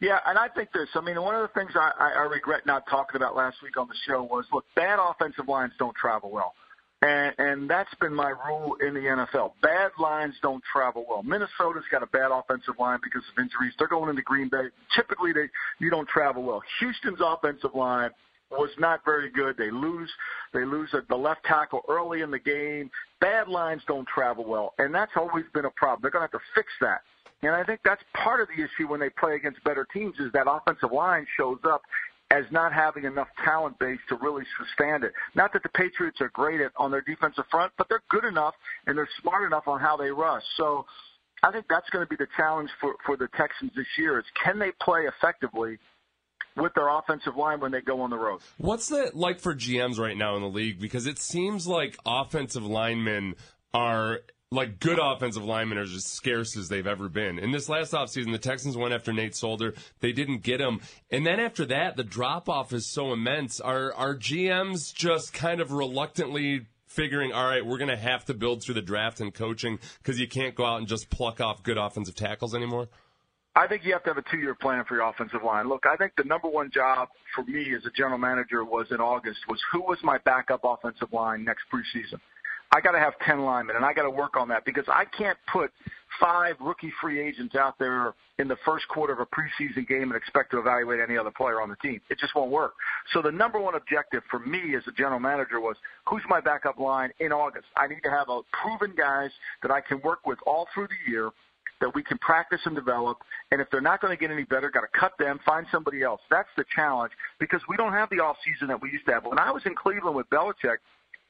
Yeah, 0.00 0.18
and 0.26 0.38
I 0.38 0.48
think 0.48 0.72
this. 0.72 0.88
I 0.94 1.00
mean, 1.00 1.20
one 1.20 1.34
of 1.34 1.42
the 1.42 1.60
things 1.60 1.72
I, 1.74 1.92
I 1.98 2.22
regret 2.22 2.66
not 2.66 2.84
talking 2.88 3.16
about 3.16 3.36
last 3.36 3.62
week 3.62 3.76
on 3.76 3.88
the 3.88 3.94
show 4.06 4.22
was 4.22 4.44
look, 4.52 4.64
bad 4.74 4.98
offensive 4.98 5.48
lines 5.48 5.72
don't 5.78 5.94
travel 5.94 6.30
well. 6.30 6.54
And, 7.02 7.34
and 7.38 7.70
that's 7.70 7.92
been 8.00 8.14
my 8.14 8.30
rule 8.30 8.76
in 8.80 8.94
the 8.94 9.00
NFL. 9.00 9.52
Bad 9.60 9.90
lines 9.98 10.34
don't 10.40 10.62
travel 10.72 11.04
well. 11.08 11.24
Minnesota's 11.24 11.82
got 11.90 12.04
a 12.04 12.06
bad 12.06 12.30
offensive 12.30 12.74
line 12.78 13.00
because 13.02 13.22
of 13.32 13.42
injuries. 13.42 13.74
They're 13.76 13.88
going 13.88 14.08
into 14.08 14.22
Green 14.22 14.48
Bay. 14.48 14.66
Typically, 14.94 15.32
they 15.32 15.48
you 15.80 15.90
don't 15.90 16.08
travel 16.08 16.44
well. 16.44 16.62
Houston's 16.78 17.18
offensive 17.20 17.74
line 17.74 18.10
was 18.52 18.70
not 18.78 19.00
very 19.04 19.30
good. 19.30 19.56
They 19.56 19.70
lose 19.72 20.10
they 20.52 20.64
lose 20.64 20.90
a, 20.92 21.02
the 21.08 21.16
left 21.16 21.44
tackle 21.44 21.80
early 21.88 22.20
in 22.20 22.30
the 22.30 22.38
game. 22.38 22.88
Bad 23.20 23.48
lines 23.48 23.82
don't 23.88 24.06
travel 24.06 24.44
well, 24.44 24.74
and 24.78 24.94
that's 24.94 25.12
always 25.16 25.44
been 25.52 25.64
a 25.64 25.70
problem. 25.70 26.02
They're 26.02 26.10
going 26.12 26.28
to 26.28 26.32
have 26.32 26.40
to 26.40 26.46
fix 26.54 26.68
that. 26.80 27.00
And 27.42 27.52
I 27.52 27.64
think 27.64 27.80
that's 27.84 28.02
part 28.14 28.40
of 28.40 28.48
the 28.48 28.62
issue 28.62 28.88
when 28.88 29.00
they 29.00 29.10
play 29.10 29.34
against 29.34 29.62
better 29.64 29.86
teams 29.92 30.14
is 30.20 30.30
that 30.32 30.46
offensive 30.48 30.92
line 30.92 31.26
shows 31.36 31.58
up 31.64 31.82
as 32.32 32.44
not 32.50 32.72
having 32.72 33.04
enough 33.04 33.28
talent 33.44 33.78
base 33.78 33.98
to 34.08 34.16
really 34.16 34.44
sustain 34.58 35.04
it. 35.04 35.12
Not 35.34 35.52
that 35.52 35.62
the 35.62 35.68
Patriots 35.68 36.18
are 36.22 36.30
great 36.30 36.62
at 36.62 36.72
on 36.78 36.90
their 36.90 37.02
defensive 37.02 37.44
front, 37.50 37.72
but 37.76 37.88
they're 37.90 38.02
good 38.08 38.24
enough 38.24 38.54
and 38.86 38.96
they're 38.96 39.08
smart 39.20 39.44
enough 39.44 39.68
on 39.68 39.80
how 39.80 39.98
they 39.98 40.10
rush. 40.10 40.42
So 40.56 40.86
I 41.42 41.52
think 41.52 41.66
that's 41.68 41.88
going 41.90 42.04
to 42.04 42.08
be 42.08 42.16
the 42.16 42.28
challenge 42.34 42.70
for, 42.80 42.94
for 43.04 43.18
the 43.18 43.28
Texans 43.36 43.72
this 43.76 43.86
year 43.98 44.18
is 44.18 44.24
can 44.42 44.58
they 44.58 44.72
play 44.80 45.02
effectively 45.02 45.78
with 46.56 46.72
their 46.74 46.88
offensive 46.88 47.36
line 47.36 47.60
when 47.60 47.70
they 47.72 47.80
go 47.80 48.00
on 48.00 48.10
the 48.10 48.18
road. 48.18 48.40
What's 48.58 48.88
that 48.88 49.16
like 49.16 49.40
for 49.40 49.54
GMs 49.54 49.98
right 49.98 50.16
now 50.16 50.36
in 50.36 50.42
the 50.42 50.48
league? 50.48 50.80
Because 50.80 51.06
it 51.06 51.18
seems 51.18 51.66
like 51.66 51.96
offensive 52.04 52.64
linemen 52.64 53.36
are 53.72 54.20
like 54.52 54.78
good 54.78 54.98
offensive 55.00 55.44
linemen 55.44 55.78
are 55.78 55.82
as 55.82 56.04
scarce 56.04 56.56
as 56.56 56.68
they've 56.68 56.86
ever 56.86 57.08
been. 57.08 57.38
In 57.38 57.50
this 57.50 57.68
last 57.68 57.92
offseason, 57.92 58.32
the 58.32 58.38
Texans 58.38 58.76
went 58.76 58.92
after 58.92 59.12
Nate 59.12 59.34
Solder. 59.34 59.74
They 60.00 60.12
didn't 60.12 60.42
get 60.42 60.60
him. 60.60 60.80
And 61.10 61.26
then 61.26 61.40
after 61.40 61.64
that, 61.66 61.96
the 61.96 62.04
drop 62.04 62.48
off 62.48 62.72
is 62.72 62.86
so 62.86 63.12
immense. 63.12 63.60
Are 63.60 63.92
are 63.94 64.14
GMs 64.14 64.94
just 64.94 65.32
kind 65.32 65.60
of 65.60 65.72
reluctantly 65.72 66.66
figuring, 66.86 67.32
all 67.32 67.46
right, 67.46 67.64
we're 67.64 67.78
going 67.78 67.88
to 67.88 67.96
have 67.96 68.26
to 68.26 68.34
build 68.34 68.62
through 68.62 68.74
the 68.74 68.82
draft 68.82 69.20
and 69.20 69.32
coaching 69.32 69.78
because 69.98 70.20
you 70.20 70.28
can't 70.28 70.54
go 70.54 70.64
out 70.64 70.78
and 70.78 70.86
just 70.86 71.08
pluck 71.08 71.40
off 71.40 71.62
good 71.62 71.78
offensive 71.78 72.14
tackles 72.14 72.54
anymore? 72.54 72.88
I 73.54 73.66
think 73.66 73.84
you 73.84 73.92
have 73.92 74.02
to 74.04 74.10
have 74.10 74.18
a 74.18 74.24
two-year 74.30 74.54
plan 74.54 74.84
for 74.86 74.94
your 74.96 75.08
offensive 75.08 75.42
line. 75.42 75.68
Look, 75.68 75.84
I 75.86 75.96
think 75.96 76.12
the 76.16 76.24
number 76.24 76.48
one 76.48 76.70
job 76.72 77.08
for 77.34 77.44
me 77.44 77.74
as 77.74 77.84
a 77.84 77.90
general 77.90 78.18
manager 78.18 78.64
was 78.64 78.86
in 78.90 78.98
August 78.98 79.40
was 79.48 79.60
who 79.72 79.80
was 79.80 79.98
my 80.02 80.18
backup 80.18 80.60
offensive 80.64 81.12
line 81.12 81.44
next 81.44 81.64
preseason. 81.72 82.20
I 82.74 82.80
got 82.80 82.92
to 82.92 82.98
have 82.98 83.12
10 83.26 83.44
linemen, 83.44 83.76
and 83.76 83.84
I 83.84 83.92
got 83.92 84.02
to 84.02 84.10
work 84.10 84.36
on 84.36 84.48
that 84.48 84.64
because 84.64 84.84
I 84.88 85.04
can't 85.04 85.36
put 85.52 85.70
five 86.18 86.56
rookie 86.58 86.92
free 87.00 87.20
agents 87.20 87.54
out 87.54 87.78
there 87.78 88.14
in 88.38 88.48
the 88.48 88.56
first 88.64 88.88
quarter 88.88 89.12
of 89.12 89.20
a 89.20 89.26
preseason 89.26 89.86
game 89.86 90.04
and 90.04 90.14
expect 90.14 90.50
to 90.52 90.58
evaluate 90.58 91.00
any 91.00 91.18
other 91.18 91.30
player 91.30 91.60
on 91.60 91.68
the 91.68 91.76
team. 91.76 92.00
It 92.08 92.18
just 92.18 92.34
won't 92.34 92.50
work. 92.50 92.72
So 93.12 93.20
the 93.20 93.30
number 93.30 93.60
one 93.60 93.74
objective 93.74 94.22
for 94.30 94.38
me 94.38 94.74
as 94.74 94.82
a 94.88 94.92
general 94.92 95.20
manager 95.20 95.60
was 95.60 95.76
who's 96.06 96.22
my 96.28 96.40
backup 96.40 96.78
line 96.78 97.10
in 97.20 97.30
August? 97.30 97.66
I 97.76 97.88
need 97.88 98.00
to 98.04 98.10
have 98.10 98.28
a 98.30 98.40
proven 98.52 98.94
guys 98.96 99.30
that 99.62 99.70
I 99.70 99.80
can 99.80 100.00
work 100.02 100.26
with 100.26 100.38
all 100.46 100.66
through 100.74 100.88
the 100.88 101.10
year 101.10 101.30
that 101.82 101.94
we 101.94 102.02
can 102.02 102.16
practice 102.18 102.60
and 102.64 102.74
develop. 102.74 103.18
And 103.50 103.60
if 103.60 103.68
they're 103.70 103.80
not 103.80 104.00
going 104.00 104.16
to 104.16 104.20
get 104.20 104.30
any 104.30 104.44
better, 104.44 104.70
got 104.70 104.82
to 104.82 104.98
cut 104.98 105.12
them, 105.18 105.40
find 105.44 105.66
somebody 105.70 106.02
else. 106.02 106.20
That's 106.30 106.48
the 106.56 106.64
challenge 106.74 107.12
because 107.38 107.60
we 107.68 107.76
don't 107.76 107.92
have 107.92 108.08
the 108.08 108.20
off 108.20 108.36
season 108.44 108.68
that 108.68 108.80
we 108.80 108.90
used 108.90 109.04
to 109.06 109.12
have. 109.12 109.24
When 109.26 109.38
I 109.38 109.50
was 109.50 109.62
in 109.66 109.74
Cleveland 109.74 110.16
with 110.16 110.30
Belichick, 110.30 110.78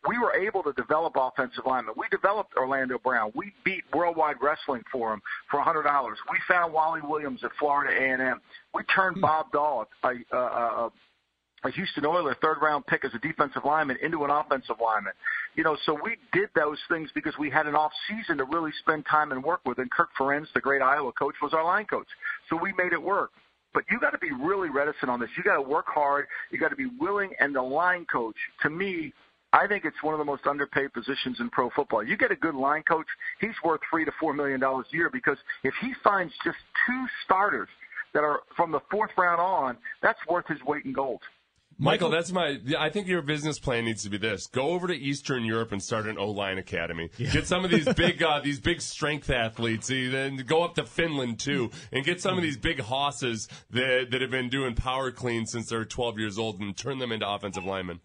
we 0.09 0.19
were 0.19 0.35
able 0.35 0.62
to 0.65 0.73
develop 0.73 1.15
offensive 1.17 1.65
linemen. 1.67 1.95
We 1.97 2.07
developed 2.11 2.55
Orlando 2.57 2.99
Brown. 2.99 3.31
We 3.35 3.53
beat 3.65 3.85
Worldwide 3.95 4.37
Wrestling 4.43 4.83
for 4.91 5.12
him 5.12 5.23
for 5.51 5.61
a 5.61 5.65
hundred 5.65 5.85
dollars. 5.85 6.19
We 6.31 6.38
found 6.49 6.73
Wally 6.73 7.01
Williams 7.03 7.41
at 7.45 7.51
Florida 7.59 7.95
A&M. 7.95 8.41
We 8.75 8.83
turned 8.95 9.17
hmm. 9.17 9.23
Bob 9.23 9.53
Dahl, 9.53 9.87
a, 10.03 10.09
a, 10.33 10.37
a, 10.37 10.93
a 11.65 11.71
Houston 11.71 12.05
Oiler 12.05 12.37
third 12.43 12.59
round 12.61 12.87
pick 12.87 13.05
as 13.05 13.12
a 13.15 13.19
defensive 13.19 13.62
lineman 13.65 13.97
into 14.03 14.25
an 14.25 14.31
offensive 14.31 14.77
lineman. 14.83 15.12
You 15.55 15.62
know, 15.62 15.77
so 15.87 15.97
we 16.03 16.17
did 16.33 16.49
those 16.57 16.79
things 16.88 17.11
because 17.15 17.35
we 17.38 17.51
had 17.51 17.67
an 17.67 17.77
off 17.77 17.93
season 18.09 18.38
to 18.38 18.45
really 18.45 18.73
spend 18.81 19.07
time 19.07 19.31
and 19.31 19.45
work 19.45 19.61
with. 19.65 19.79
And 19.79 19.91
Kirk 19.91 20.09
Ferentz, 20.19 20.47
the 20.55 20.61
great 20.61 20.83
Iowa 20.83 21.12
coach, 21.12 21.35
was 21.41 21.53
our 21.55 21.65
line 21.65 21.85
coach. 21.85 22.09
So 22.51 22.57
we 22.57 22.73
made 22.77 22.93
it 22.93 23.03
work. 23.03 23.31
But 23.75 23.85
you 23.91 23.99
got 24.01 24.11
to 24.11 24.19
be 24.19 24.33
really 24.33 24.69
reticent 24.69 25.11
on 25.11 25.19
this. 25.21 25.31
You 25.37 25.43
got 25.45 25.55
to 25.55 25.62
work 25.62 25.87
hard. 25.87 26.27
You 26.51 26.59
got 26.59 26.69
to 26.69 26.77
be 26.77 26.88
willing. 27.01 27.31
And 27.41 27.55
the 27.55 27.62
line 27.62 28.05
coach, 28.11 28.37
to 28.62 28.71
me, 28.71 29.15
I 29.53 29.67
think 29.67 29.85
it's 29.85 30.03
one 30.03 30.15
of 30.15 30.19
the 30.19 30.25
most 30.25 30.47
underpaid 30.47 30.93
positions 30.93 31.38
in 31.41 31.51
pro 31.51 31.69
football. 31.71 32.03
You 32.03 32.17
get 32.17 32.31
a 32.31 32.37
good 32.37 32.55
line 32.55 32.83
coach, 32.83 33.07
he's 33.41 33.55
worth 33.62 33.81
three 33.91 34.05
to 34.05 34.12
four 34.19 34.33
million 34.33 34.61
dollars 34.61 34.87
a 34.93 34.97
year 34.97 35.11
because 35.11 35.37
if 35.62 35.75
he 35.81 35.93
finds 36.03 36.33
just 36.45 36.59
two 36.87 37.07
starters 37.25 37.69
that 38.15 38.25
are 38.25 38.41
from 38.57 38.73
the 38.73 38.81
fourth 38.91 39.11
round 39.17 39.41
on, 39.41 39.77
that's 40.03 40.19
worth 40.29 40.47
his 40.47 40.62
weight 40.65 40.85
in 40.85 40.93
gold. 40.93 41.21
Michael, 41.79 42.11
that's 42.11 42.31
my. 42.31 42.59
I 42.79 42.91
think 42.91 43.09
your 43.09 43.23
business 43.23 43.59
plan 43.59 43.85
needs 43.85 44.05
to 44.05 44.11
be 44.11 44.19
this: 44.19 44.47
go 44.47 44.71
over 44.71 44.87
to 44.87 44.95
Eastern 44.95 45.45
Europe 45.45 45.73
and 45.73 45.83
start 45.83 46.07
an 46.07 46.17
O 46.19 46.31
line 46.31 46.59
academy. 46.59 47.11
Yeah. 47.17 47.31
Get 47.31 47.47
some 47.47 47.65
of 47.65 47.71
these 47.71 47.93
big, 47.97 48.23
uh, 48.23 48.41
these 48.41 48.61
big 48.61 48.81
strength 48.81 49.31
athletes. 49.31 49.88
Then 49.88 50.37
go 50.47 50.62
up 50.62 50.77
to 50.77 50.85
Finland 50.85 51.41
too, 51.41 51.71
and 51.91 52.05
get 52.05 52.21
some 52.21 52.37
of 52.37 52.43
these 52.43 52.57
big 52.57 52.81
hosses 52.81 53.49
that 53.71 54.11
that 54.11 54.21
have 54.21 54.31
been 54.31 54.49
doing 54.49 54.75
power 54.75 55.11
clean 55.11 55.47
since 55.47 55.69
they're 55.71 55.85
12 55.85 56.19
years 56.19 56.38
old, 56.38 56.61
and 56.61 56.77
turn 56.77 56.99
them 56.99 57.11
into 57.11 57.29
offensive 57.29 57.65
linemen. 57.65 58.01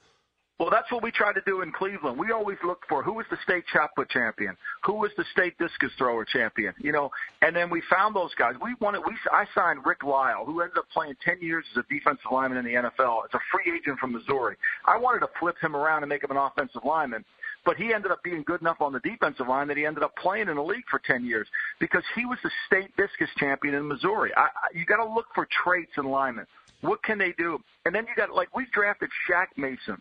Well, 0.59 0.71
that's 0.71 0.91
what 0.91 1.03
we 1.03 1.11
tried 1.11 1.33
to 1.33 1.41
do 1.45 1.61
in 1.61 1.71
Cleveland. 1.71 2.17
We 2.17 2.31
always 2.31 2.57
looked 2.65 2.89
for 2.89 3.03
who 3.03 3.13
was 3.13 3.27
the 3.29 3.37
state 3.43 3.63
shot 3.71 3.91
put 3.95 4.09
champion, 4.09 4.57
who 4.83 4.93
was 4.93 5.11
the 5.15 5.23
state 5.31 5.55
discus 5.59 5.91
thrower 5.99 6.25
champion, 6.25 6.73
you 6.79 6.91
know, 6.91 7.11
and 7.43 7.55
then 7.55 7.69
we 7.69 7.83
found 7.91 8.15
those 8.15 8.33
guys. 8.33 8.55
We 8.59 8.73
wanted. 8.79 9.01
We 9.05 9.15
I 9.31 9.45
signed 9.53 9.85
Rick 9.85 10.03
Lyle, 10.03 10.45
who 10.45 10.61
ended 10.61 10.79
up 10.79 10.89
playing 10.91 11.15
10 11.23 11.41
years 11.41 11.63
as 11.71 11.83
a 11.83 11.93
defensive 11.93 12.31
lineman 12.31 12.57
in 12.57 12.65
the 12.65 12.73
NFL. 12.73 13.25
It's 13.25 13.35
a 13.35 13.39
free 13.51 13.71
agent 13.75 13.99
from 13.99 14.13
Missouri. 14.13 14.55
I 14.85 14.97
wanted 14.97 15.19
to 15.19 15.29
flip 15.39 15.57
him 15.61 15.75
around 15.75 16.01
and 16.01 16.09
make 16.09 16.23
him 16.23 16.31
an 16.31 16.37
offensive 16.37 16.81
lineman 16.83 17.23
but 17.65 17.75
he 17.75 17.93
ended 17.93 18.11
up 18.11 18.23
being 18.23 18.43
good 18.43 18.61
enough 18.61 18.79
on 18.79 18.93
the 18.93 18.99
defensive 19.01 19.45
line 19.45 19.67
that 19.67 19.75
he 19.75 19.85
ended 19.85 20.01
up 20.01 20.15
playing 20.15 20.47
in 20.47 20.55
the 20.55 20.63
league 20.63 20.85
for 20.89 20.99
10 20.99 21.25
years 21.25 21.47
because 21.81 22.03
he 22.15 22.25
was 22.25 22.37
the 22.41 22.51
state 22.65 22.95
discus 22.95 23.27
champion 23.35 23.75
in 23.75 23.85
Missouri. 23.85 24.31
I, 24.37 24.43
I, 24.43 24.49
you 24.73 24.85
got 24.85 25.03
to 25.03 25.13
look 25.13 25.25
for 25.35 25.45
traits 25.51 25.91
in 25.97 26.05
linemen. 26.05 26.45
What 26.79 27.03
can 27.03 27.17
they 27.17 27.33
do? 27.37 27.59
And 27.85 27.93
then 27.93 28.05
you 28.07 28.15
got 28.15 28.33
like 28.33 28.55
we 28.55 28.67
drafted 28.71 29.09
Shaq 29.29 29.47
Mason 29.57 29.97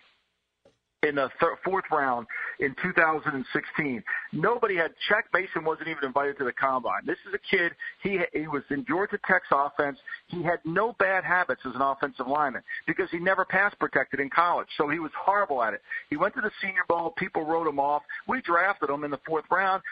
in 1.07 1.15
the 1.15 1.31
third, 1.41 1.57
fourth 1.65 1.85
round 1.91 2.27
in 2.61 2.75
2016. 2.83 4.03
Nobody 4.33 4.77
had 4.77 4.93
Shaq 5.11 5.23
Mason 5.33 5.65
wasn't 5.65 5.89
even 5.89 6.05
invited 6.05 6.39
to 6.39 6.45
the 6.45 6.53
combine. 6.53 7.03
This 7.05 7.19
is 7.29 7.35
a 7.35 7.57
kid. 7.57 7.73
He 8.03 8.21
he 8.33 8.49
was 8.49 8.63
in 8.71 8.85
Georgia 8.87 9.19
Tech's 9.27 9.49
offense. 9.51 9.99
He 10.29 10.43
had 10.43 10.59
no 10.65 10.95
bad 10.99 11.25
habits 11.25 11.63
as 11.65 11.75
an 11.75 11.83
offensive 11.83 12.27
lineman 12.27 12.63
because 12.87 13.11
he 13.11 13.19
never 13.19 13.45
pass 13.45 13.75
protected 13.79 14.21
in 14.21 14.31
college. 14.31 14.69
So 14.77 14.89
he 14.89 14.99
was 14.99 15.11
horrible 15.19 15.63
at 15.63 15.75
it. 15.75 15.83
He 16.11 16.17
went 16.17 16.35
to 16.35 16.41
the 16.41 16.51
Senior 16.61 16.85
Bowl. 16.89 17.15
People 17.17 17.45
wrote 17.45 17.67
him 17.67 17.79
off. 17.79 18.03
We 18.29 18.41
drafted 18.43 18.91
him 18.91 19.05
in 19.05 19.11
the 19.11 19.21
fourth 19.27 19.45
round 19.51 19.83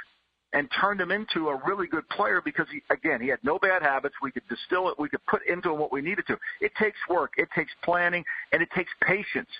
and 0.54 0.68
turned 0.80 1.00
him 1.00 1.10
into 1.10 1.48
a 1.48 1.60
really 1.66 1.86
good 1.86 2.08
player 2.08 2.40
because 2.42 2.66
he 2.72 2.80
again 2.90 3.20
he 3.20 3.28
had 3.28 3.40
no 3.42 3.58
bad 3.58 3.82
habits. 3.82 4.14
We 4.22 4.30
could 4.30 4.48
distill 4.48 4.88
it. 4.88 4.98
We 4.98 5.08
could 5.08 5.24
put 5.26 5.46
into 5.46 5.72
him 5.72 5.78
what 5.78 5.92
we 5.92 6.00
needed 6.00 6.26
to. 6.28 6.38
It 6.60 6.72
takes 6.78 6.98
work. 7.10 7.32
It 7.36 7.48
takes 7.54 7.72
planning 7.82 8.24
and 8.52 8.62
it 8.62 8.68
takes 8.74 8.90
patience. 9.02 9.50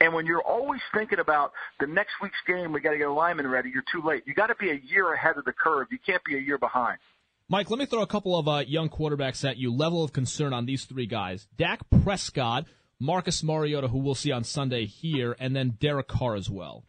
And 0.00 0.14
when 0.14 0.26
you're 0.26 0.42
always 0.42 0.80
thinking 0.94 1.18
about 1.18 1.52
the 1.80 1.86
next 1.86 2.12
week's 2.22 2.38
game, 2.46 2.72
we 2.72 2.80
got 2.80 2.92
to 2.92 2.98
get 2.98 3.08
a 3.08 3.12
lineman 3.12 3.48
ready. 3.48 3.70
You're 3.72 3.84
too 3.92 4.06
late. 4.06 4.22
You 4.26 4.34
got 4.34 4.46
to 4.46 4.54
be 4.54 4.70
a 4.70 4.80
year 4.84 5.12
ahead 5.12 5.36
of 5.36 5.44
the 5.44 5.52
curve. 5.52 5.88
You 5.90 5.98
can't 6.04 6.22
be 6.24 6.36
a 6.36 6.40
year 6.40 6.58
behind. 6.58 6.98
Mike, 7.48 7.70
let 7.70 7.78
me 7.78 7.86
throw 7.86 8.02
a 8.02 8.06
couple 8.06 8.38
of 8.38 8.46
uh, 8.46 8.62
young 8.66 8.90
quarterbacks 8.90 9.48
at 9.48 9.56
you. 9.56 9.74
Level 9.74 10.04
of 10.04 10.12
concern 10.12 10.52
on 10.52 10.66
these 10.66 10.84
three 10.84 11.06
guys: 11.06 11.48
Dak 11.56 11.80
Prescott, 12.04 12.66
Marcus 13.00 13.42
Mariota, 13.42 13.88
who 13.88 13.98
we'll 13.98 14.14
see 14.14 14.30
on 14.30 14.44
Sunday 14.44 14.84
here, 14.84 15.34
and 15.40 15.56
then 15.56 15.76
Derek 15.80 16.08
Carr 16.08 16.36
as 16.36 16.48
well. 16.50 16.84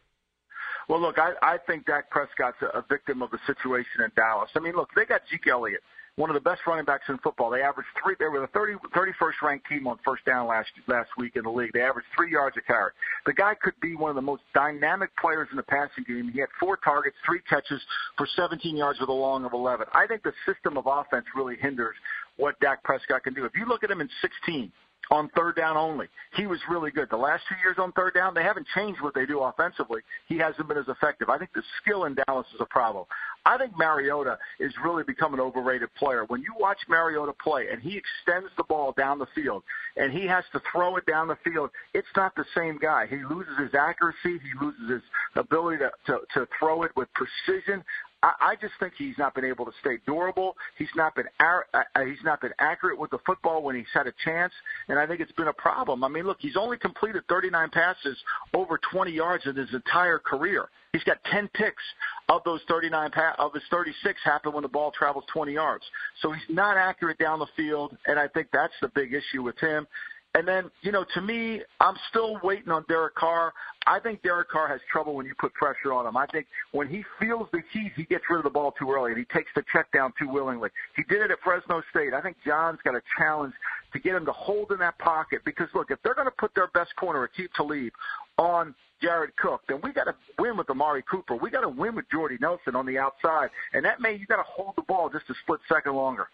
Well, 0.87 1.01
look, 1.01 1.17
I, 1.17 1.33
I 1.41 1.57
think 1.65 1.85
Dak 1.85 2.09
Prescott's 2.09 2.57
a, 2.61 2.79
a 2.79 2.85
victim 2.89 3.21
of 3.21 3.31
the 3.31 3.39
situation 3.47 4.01
in 4.03 4.11
Dallas. 4.15 4.49
I 4.55 4.59
mean, 4.59 4.73
look, 4.75 4.89
they 4.95 5.05
got 5.05 5.21
Zeke 5.31 5.47
Elliott 5.47 5.81
one 6.19 6.29
of 6.29 6.33
the 6.33 6.41
best 6.41 6.59
running 6.67 6.83
backs 6.83 7.05
in 7.07 7.17
football. 7.19 7.49
They 7.49 7.61
averaged 7.61 7.87
three. 8.03 8.13
They 8.19 8.25
were 8.25 8.41
the 8.41 8.47
30, 8.47 8.73
31st 8.93 9.41
ranked 9.41 9.67
team 9.69 9.87
on 9.87 9.97
first 10.03 10.25
down 10.25 10.47
last 10.47 10.67
last 10.89 11.09
week 11.17 11.37
in 11.37 11.43
the 11.43 11.49
league. 11.49 11.71
They 11.73 11.81
averaged 11.81 12.09
three 12.13 12.29
yards 12.29 12.57
a 12.57 12.61
carry. 12.61 12.91
The 13.25 13.31
guy 13.31 13.53
could 13.55 13.79
be 13.81 13.95
one 13.95 14.09
of 14.09 14.17
the 14.17 14.21
most 14.21 14.41
dynamic 14.53 15.11
players 15.15 15.47
in 15.49 15.55
the 15.55 15.63
passing 15.63 16.03
game. 16.05 16.29
He 16.33 16.41
had 16.41 16.49
four 16.59 16.75
targets, 16.75 17.15
three 17.25 17.39
catches 17.49 17.81
for 18.17 18.27
17 18.35 18.75
yards 18.75 18.99
with 18.99 19.07
a 19.07 19.13
long 19.13 19.45
of 19.45 19.53
11. 19.53 19.87
I 19.93 20.07
think 20.07 20.23
the 20.23 20.33
system 20.45 20.77
of 20.77 20.87
offense 20.87 21.25
really 21.37 21.55
hinders 21.55 21.95
what 22.35 22.59
Dak 22.59 22.83
Prescott 22.83 23.23
can 23.23 23.33
do. 23.33 23.45
If 23.45 23.53
you 23.55 23.65
look 23.65 23.85
at 23.85 23.89
him 23.89 24.01
in 24.01 24.09
16, 24.21 24.73
on 25.11 25.29
third 25.35 25.55
down 25.55 25.75
only. 25.75 26.07
He 26.35 26.45
was 26.45 26.59
really 26.69 26.91
good. 26.91 27.09
The 27.09 27.17
last 27.17 27.43
two 27.49 27.55
years 27.63 27.77
on 27.79 27.91
third 27.93 28.13
down, 28.13 28.33
they 28.33 28.43
haven't 28.43 28.67
changed 28.75 29.01
what 29.01 29.13
they 29.15 29.25
do 29.25 29.41
offensively. 29.41 30.01
He 30.27 30.37
hasn't 30.37 30.67
been 30.67 30.77
as 30.77 30.87
effective. 30.87 31.29
I 31.29 31.37
think 31.37 31.51
the 31.53 31.63
skill 31.81 32.05
in 32.05 32.15
Dallas 32.15 32.47
is 32.53 32.61
a 32.61 32.65
problem. 32.65 33.05
I 33.49 33.57
think 33.57 33.75
Mariota 33.75 34.37
is 34.59 34.71
really 34.83 35.03
become 35.03 35.33
an 35.33 35.39
overrated 35.39 35.89
player. 35.95 36.23
When 36.25 36.41
you 36.41 36.53
watch 36.59 36.77
Mariota 36.87 37.33
play 37.33 37.69
and 37.71 37.81
he 37.81 37.97
extends 37.97 38.49
the 38.57 38.63
ball 38.63 38.93
down 38.95 39.17
the 39.17 39.25
field 39.33 39.63
and 39.97 40.13
he 40.13 40.27
has 40.27 40.43
to 40.53 40.61
throw 40.71 40.97
it 40.97 41.05
down 41.07 41.27
the 41.27 41.37
field, 41.43 41.71
it's 41.95 42.07
not 42.15 42.35
the 42.35 42.45
same 42.55 42.77
guy. 42.77 43.07
He 43.07 43.17
loses 43.27 43.57
his 43.57 43.73
accuracy. 43.73 44.17
He 44.37 44.63
loses 44.63 44.87
his 44.87 45.01
ability 45.35 45.79
to, 45.79 45.89
to, 46.05 46.19
to 46.35 46.47
throw 46.59 46.83
it 46.83 46.91
with 46.95 47.07
precision. 47.15 47.83
I, 48.21 48.55
just 48.59 48.73
think 48.79 48.93
he's 48.97 49.17
not 49.17 49.33
been 49.33 49.45
able 49.45 49.65
to 49.65 49.71
stay 49.79 49.97
durable. 50.05 50.55
He's 50.77 50.89
not 50.95 51.15
been 51.15 51.27
uh, 51.39 51.79
he's 52.03 52.23
not 52.23 52.41
been 52.41 52.51
accurate 52.59 52.99
with 52.99 53.11
the 53.11 53.19
football 53.25 53.63
when 53.63 53.75
he's 53.75 53.85
had 53.93 54.07
a 54.07 54.13
chance, 54.25 54.51
and 54.89 54.99
I 54.99 55.07
think 55.07 55.21
it's 55.21 55.31
been 55.31 55.47
a 55.47 55.53
problem. 55.53 56.03
I 56.03 56.09
mean, 56.09 56.25
look, 56.25 56.37
he's 56.39 56.57
only 56.57 56.77
completed 56.77 57.23
39 57.29 57.69
passes 57.69 58.17
over 58.53 58.77
20 58.91 59.11
yards 59.11 59.45
in 59.45 59.55
his 59.55 59.73
entire 59.73 60.19
career. 60.19 60.69
He's 60.91 61.03
got 61.03 61.23
10 61.31 61.49
picks 61.53 61.83
of 62.29 62.43
those 62.45 62.61
39 62.67 63.11
pa- 63.11 63.35
of 63.39 63.53
his 63.53 63.63
36 63.69 64.19
happen 64.23 64.53
when 64.53 64.61
the 64.61 64.69
ball 64.69 64.91
travels 64.91 65.25
20 65.33 65.53
yards. 65.53 65.83
So 66.21 66.31
he's 66.31 66.55
not 66.55 66.77
accurate 66.77 67.17
down 67.17 67.39
the 67.39 67.47
field, 67.57 67.97
and 68.05 68.19
I 68.19 68.27
think 68.27 68.47
that's 68.53 68.73
the 68.81 68.89
big 68.89 69.13
issue 69.13 69.43
with 69.43 69.57
him. 69.59 69.87
And 70.35 70.47
then, 70.47 70.69
you 70.83 70.91
know, 70.91 71.03
to 71.15 71.21
me, 71.21 71.61
I'm 71.79 71.95
still 72.09 72.39
waiting 72.43 72.69
on 72.71 72.85
Derek 72.87 73.15
Carr. 73.15 73.51
I 73.87 73.99
think 73.99 74.21
Derek 74.21 74.49
Carr 74.49 74.67
has 74.67 74.79
trouble 74.91 75.15
when 75.15 75.25
you 75.25 75.33
put 75.39 75.51
pressure 75.55 75.91
on 75.91 76.05
him. 76.05 76.15
I 76.15 76.27
think 76.27 76.45
when 76.71 76.87
he 76.87 77.03
feels 77.19 77.47
the 77.51 77.63
heat, 77.73 77.93
he 77.95 78.03
gets 78.03 78.25
rid 78.29 78.37
of 78.37 78.43
the 78.43 78.51
ball 78.51 78.71
too 78.77 78.91
early 78.91 79.11
and 79.11 79.17
he 79.17 79.25
takes 79.25 79.49
the 79.55 79.63
check 79.73 79.91
down 79.91 80.13
too 80.19 80.29
willingly. 80.29 80.69
He 80.95 81.01
did 81.09 81.23
it 81.23 81.31
at 81.31 81.39
Fresno 81.43 81.81
State. 81.89 82.13
I 82.13 82.21
think 82.21 82.37
John's 82.45 82.77
got 82.83 82.93
a 82.93 83.01
challenge 83.17 83.55
to 83.91 83.99
get 83.99 84.13
him 84.13 84.25
to 84.27 84.31
hold 84.31 84.71
in 84.71 84.77
that 84.77 84.99
pocket 84.99 85.41
because 85.45 85.67
look, 85.73 85.89
if 85.89 85.97
they're 86.03 86.13
going 86.13 86.27
to 86.27 86.37
put 86.37 86.53
their 86.53 86.67
best 86.75 86.95
corner, 86.95 87.27
Aqib 87.27 87.47
Talib, 87.57 87.91
on 88.37 88.75
Jared 89.01 89.35
Cook, 89.37 89.61
then 89.67 89.79
we 89.83 89.91
got 89.91 90.05
to 90.05 90.15
win 90.37 90.57
with 90.57 90.69
Amari 90.69 91.03
Cooper. 91.09 91.35
We 91.35 91.49
got 91.49 91.61
to 91.61 91.69
win 91.69 91.95
with 91.95 92.05
Jordy 92.11 92.37
Nelson 92.39 92.75
on 92.75 92.85
the 92.85 92.97
outside, 92.97 93.49
and 93.73 93.85
that 93.85 94.01
means 94.01 94.19
you 94.19 94.27
got 94.27 94.37
to 94.37 94.43
hold 94.43 94.75
the 94.75 94.83
ball 94.83 95.09
just 95.09 95.29
a 95.29 95.33
split 95.43 95.59
second 95.67 95.95
longer. 95.95 96.27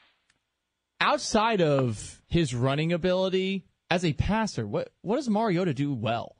Outside 1.01 1.61
of 1.61 2.21
his 2.27 2.55
running 2.55 2.93
ability, 2.93 3.65
as 3.89 4.03
a 4.03 4.13
passer, 4.13 4.65
what 4.65 4.91
what 5.01 5.17
does 5.17 5.29
Mariota 5.29 5.73
do 5.73 5.93
well? 5.93 6.35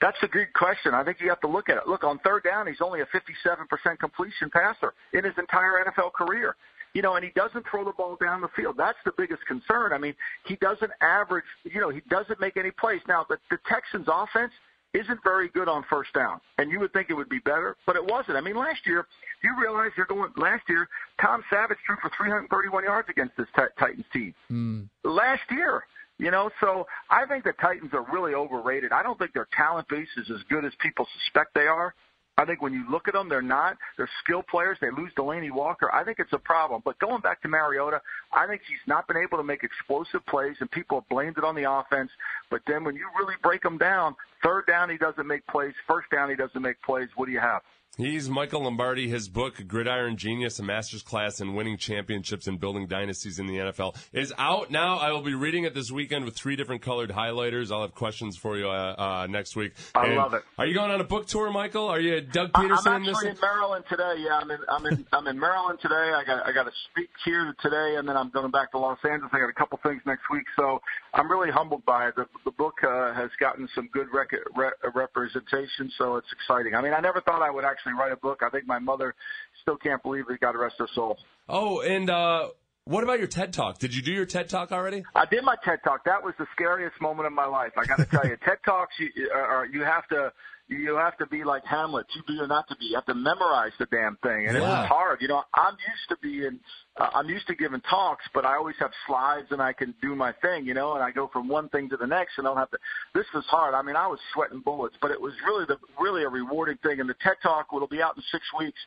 That's 0.00 0.18
a 0.22 0.28
good 0.28 0.52
question. 0.54 0.94
I 0.94 1.04
think 1.04 1.20
you 1.20 1.28
have 1.28 1.40
to 1.40 1.48
look 1.48 1.68
at 1.68 1.76
it. 1.76 1.86
Look, 1.86 2.04
on 2.04 2.18
third 2.20 2.44
down, 2.44 2.66
he's 2.66 2.80
only 2.80 3.00
a 3.00 3.06
57% 3.06 3.98
completion 3.98 4.50
passer 4.50 4.94
in 5.12 5.24
his 5.24 5.34
entire 5.38 5.84
NFL 5.84 6.12
career. 6.12 6.56
You 6.92 7.02
know, 7.02 7.14
and 7.14 7.24
he 7.24 7.30
doesn't 7.36 7.64
throw 7.70 7.84
the 7.84 7.92
ball 7.92 8.16
down 8.20 8.40
the 8.40 8.48
field. 8.56 8.74
That's 8.76 8.98
the 9.04 9.12
biggest 9.16 9.46
concern. 9.46 9.92
I 9.92 9.98
mean, 9.98 10.14
he 10.46 10.56
doesn't 10.56 10.90
average, 11.00 11.44
you 11.64 11.80
know, 11.80 11.90
he 11.90 12.00
doesn't 12.08 12.40
make 12.40 12.56
any 12.56 12.72
plays. 12.72 13.00
Now, 13.06 13.24
the, 13.28 13.38
the 13.50 13.58
Texans' 13.68 14.08
offense 14.08 14.52
isn't 14.94 15.20
very 15.22 15.48
good 15.48 15.68
on 15.68 15.84
first 15.88 16.12
down, 16.12 16.40
and 16.58 16.70
you 16.70 16.80
would 16.80 16.92
think 16.92 17.10
it 17.10 17.14
would 17.14 17.28
be 17.28 17.38
better, 17.40 17.76
but 17.86 17.96
it 17.96 18.04
wasn't. 18.04 18.36
I 18.36 18.40
mean, 18.40 18.56
last 18.56 18.80
year, 18.86 19.06
you 19.42 19.54
realize 19.60 19.90
you're 19.96 20.06
going. 20.06 20.32
Last 20.36 20.62
year, 20.68 20.88
Tom 21.20 21.42
Savage 21.50 21.78
threw 21.86 21.96
for 22.02 22.10
331 22.16 22.84
yards 22.84 23.08
against 23.08 23.36
this 23.36 23.46
t- 23.54 23.62
Titans 23.78 24.06
team. 24.12 24.34
Mm. 24.50 24.88
Last 25.04 25.42
year, 25.50 25.84
you 26.18 26.30
know, 26.30 26.50
so 26.60 26.86
I 27.08 27.24
think 27.26 27.44
the 27.44 27.54
Titans 27.60 27.92
are 27.94 28.04
really 28.12 28.34
overrated. 28.34 28.92
I 28.92 29.02
don't 29.02 29.18
think 29.18 29.32
their 29.32 29.48
talent 29.56 29.88
base 29.88 30.08
is 30.16 30.30
as 30.30 30.42
good 30.48 30.64
as 30.64 30.72
people 30.80 31.06
suspect 31.18 31.54
they 31.54 31.66
are. 31.66 31.94
I 32.38 32.44
think 32.46 32.62
when 32.62 32.72
you 32.72 32.84
look 32.90 33.06
at 33.06 33.14
them, 33.14 33.28
they're 33.28 33.42
not. 33.42 33.76
They're 33.96 34.08
skill 34.24 34.42
players. 34.42 34.78
They 34.80 34.90
lose 34.90 35.12
Delanie 35.16 35.52
Walker. 35.52 35.92
I 35.92 36.04
think 36.04 36.18
it's 36.18 36.32
a 36.32 36.38
problem. 36.38 36.80
But 36.84 36.98
going 36.98 37.20
back 37.20 37.42
to 37.42 37.48
Mariota, 37.48 38.00
I 38.32 38.46
think 38.46 38.62
he's 38.66 38.78
not 38.86 39.06
been 39.06 39.18
able 39.18 39.36
to 39.36 39.44
make 39.44 39.62
explosive 39.62 40.24
plays, 40.26 40.56
and 40.60 40.70
people 40.70 41.00
have 41.00 41.08
blamed 41.10 41.36
it 41.36 41.44
on 41.44 41.54
the 41.54 41.70
offense. 41.70 42.10
But 42.50 42.62
then 42.66 42.84
when 42.84 42.94
you 42.94 43.06
really 43.18 43.34
break 43.42 43.62
them 43.62 43.76
down, 43.76 44.16
third 44.42 44.66
down 44.66 44.88
he 44.88 44.96
doesn't 44.96 45.26
make 45.26 45.46
plays, 45.48 45.74
first 45.86 46.08
down 46.10 46.30
he 46.30 46.36
doesn't 46.36 46.62
make 46.62 46.80
plays. 46.82 47.08
What 47.16 47.26
do 47.26 47.32
you 47.32 47.40
have? 47.40 47.62
He's 47.96 48.30
Michael 48.30 48.62
Lombardi. 48.62 49.08
His 49.08 49.28
book, 49.28 49.66
Gridiron 49.66 50.16
Genius, 50.16 50.60
a 50.60 50.62
master's 50.62 51.02
class 51.02 51.40
in 51.40 51.54
winning 51.54 51.76
championships 51.76 52.46
and 52.46 52.58
building 52.58 52.86
dynasties 52.86 53.40
in 53.40 53.48
the 53.48 53.56
NFL, 53.56 53.96
is 54.12 54.32
out 54.38 54.70
now. 54.70 54.98
I 54.98 55.10
will 55.10 55.22
be 55.22 55.34
reading 55.34 55.64
it 55.64 55.74
this 55.74 55.90
weekend 55.90 56.24
with 56.24 56.36
three 56.36 56.54
different 56.54 56.82
colored 56.82 57.10
highlighters. 57.10 57.72
I'll 57.72 57.82
have 57.82 57.94
questions 57.94 58.36
for 58.36 58.56
you 58.56 58.68
uh, 58.70 58.94
uh, 58.96 59.26
next 59.28 59.56
week. 59.56 59.72
I 59.94 60.06
and 60.06 60.16
love 60.16 60.34
it. 60.34 60.44
Are 60.56 60.66
you 60.66 60.74
going 60.74 60.92
on 60.92 61.00
a 61.00 61.04
book 61.04 61.26
tour, 61.26 61.50
Michael? 61.50 61.88
Are 61.88 61.98
you 61.98 62.20
Doug 62.20 62.52
Peterson? 62.54 62.92
I'm 62.92 63.08
actually 63.08 63.30
in, 63.30 63.34
in 63.34 63.40
Maryland 63.40 63.84
today. 63.90 64.14
Yeah, 64.18 64.38
I'm 64.38 64.50
in 64.50 64.58
I'm 64.68 64.86
in 64.86 65.06
I'm 65.12 65.26
in 65.26 65.38
Maryland 65.38 65.80
today. 65.82 66.12
I 66.14 66.22
got 66.24 66.46
I 66.46 66.52
got 66.52 66.64
to 66.64 66.72
speak 66.92 67.10
here 67.24 67.54
today, 67.60 67.96
and 67.98 68.08
then 68.08 68.16
I'm 68.16 68.30
going 68.30 68.52
back 68.52 68.70
to 68.70 68.78
Los 68.78 68.98
Angeles. 69.04 69.30
I 69.34 69.40
got 69.40 69.50
a 69.50 69.52
couple 69.52 69.80
things 69.82 70.00
next 70.06 70.30
week, 70.30 70.44
so 70.56 70.80
I'm 71.12 71.28
really 71.28 71.50
humbled 71.50 71.84
by 71.84 72.08
it. 72.08 72.14
The, 72.14 72.26
the 72.44 72.52
book 72.52 72.74
uh, 72.86 73.12
has 73.14 73.30
gotten 73.40 73.68
some 73.74 73.90
good 73.92 74.06
rec- 74.14 74.30
re- 74.56 74.70
representation, 74.94 75.90
so 75.98 76.16
it's 76.16 76.28
exciting. 76.32 76.76
I 76.76 76.82
mean, 76.82 76.94
I 76.94 77.00
never 77.00 77.20
thought 77.20 77.42
I 77.42 77.50
would 77.50 77.64
actually 77.64 77.79
write 77.86 78.12
a 78.12 78.16
book. 78.16 78.40
I 78.44 78.50
think 78.50 78.66
my 78.66 78.78
mother 78.78 79.14
still 79.62 79.76
can't 79.76 80.02
believe 80.02 80.24
it. 80.30 80.40
God 80.40 80.56
rest 80.56 80.76
her 80.78 80.88
soul. 80.94 81.18
Oh, 81.48 81.80
and 81.80 82.08
uh, 82.10 82.48
what 82.84 83.04
about 83.04 83.18
your 83.18 83.28
TED 83.28 83.52
Talk? 83.52 83.78
Did 83.78 83.94
you 83.94 84.02
do 84.02 84.12
your 84.12 84.26
TED 84.26 84.48
Talk 84.48 84.72
already? 84.72 85.02
I 85.14 85.24
did 85.26 85.44
my 85.44 85.56
TED 85.64 85.80
Talk. 85.84 86.04
That 86.04 86.22
was 86.22 86.34
the 86.38 86.46
scariest 86.54 87.00
moment 87.00 87.26
of 87.26 87.32
my 87.32 87.46
life. 87.46 87.72
I 87.76 87.84
got 87.86 87.96
to 87.98 88.04
tell 88.06 88.26
you, 88.26 88.36
TED 88.44 88.58
Talks, 88.64 88.94
you, 88.98 89.10
uh, 89.34 89.62
you 89.72 89.82
have 89.84 90.06
to 90.08 90.32
you 90.68 90.94
have 90.94 91.16
to 91.18 91.26
be 91.26 91.42
like 91.42 91.64
Hamlet, 91.64 92.06
to 92.14 92.22
be 92.32 92.38
or 92.40 92.46
not 92.46 92.68
to 92.68 92.76
be. 92.76 92.86
You 92.86 92.94
have 92.94 93.06
to 93.06 93.14
memorize 93.14 93.72
the 93.80 93.86
damn 93.86 94.16
thing, 94.22 94.46
and 94.46 94.56
Yeah. 94.56 94.58
it 94.58 94.60
was 94.60 94.86
hard. 94.88 95.20
You 95.20 95.26
know, 95.26 95.42
I'm 95.52 95.72
used 95.74 96.08
to 96.10 96.16
being, 96.22 96.60
uh, 97.00 97.08
I'm 97.14 97.28
used 97.28 97.46
to 97.46 97.54
giving 97.54 97.80
talks, 97.80 98.24
but 98.34 98.44
I 98.44 98.56
always 98.56 98.76
have 98.78 98.90
slides 99.06 99.46
and 99.50 99.62
I 99.62 99.72
can 99.72 99.94
do 100.02 100.14
my 100.14 100.32
thing, 100.42 100.66
you 100.66 100.74
know, 100.74 100.94
and 100.94 101.02
I 101.02 101.10
go 101.10 101.30
from 101.32 101.48
one 101.48 101.70
thing 101.70 101.88
to 101.88 101.96
the 101.96 102.06
next, 102.06 102.34
and 102.36 102.46
I 102.46 102.50
don't 102.50 102.58
have 102.58 102.70
to. 102.72 102.78
This 103.14 103.24
was 103.34 103.44
hard. 103.46 103.74
I 103.74 103.80
mean, 103.80 103.96
I 103.96 104.06
was 104.06 104.18
sweating 104.34 104.60
bullets, 104.60 104.96
but 105.00 105.10
it 105.10 105.20
was 105.20 105.32
really 105.46 105.64
the 105.64 105.78
really 105.98 106.24
a 106.24 106.28
rewarding 106.28 106.76
thing. 106.82 107.00
And 107.00 107.08
the 107.08 107.14
TED 107.22 107.36
Talk 107.42 107.72
will 107.72 107.86
be 107.86 108.02
out 108.02 108.16
in 108.16 108.22
six 108.30 108.44
weeks. 108.58 108.78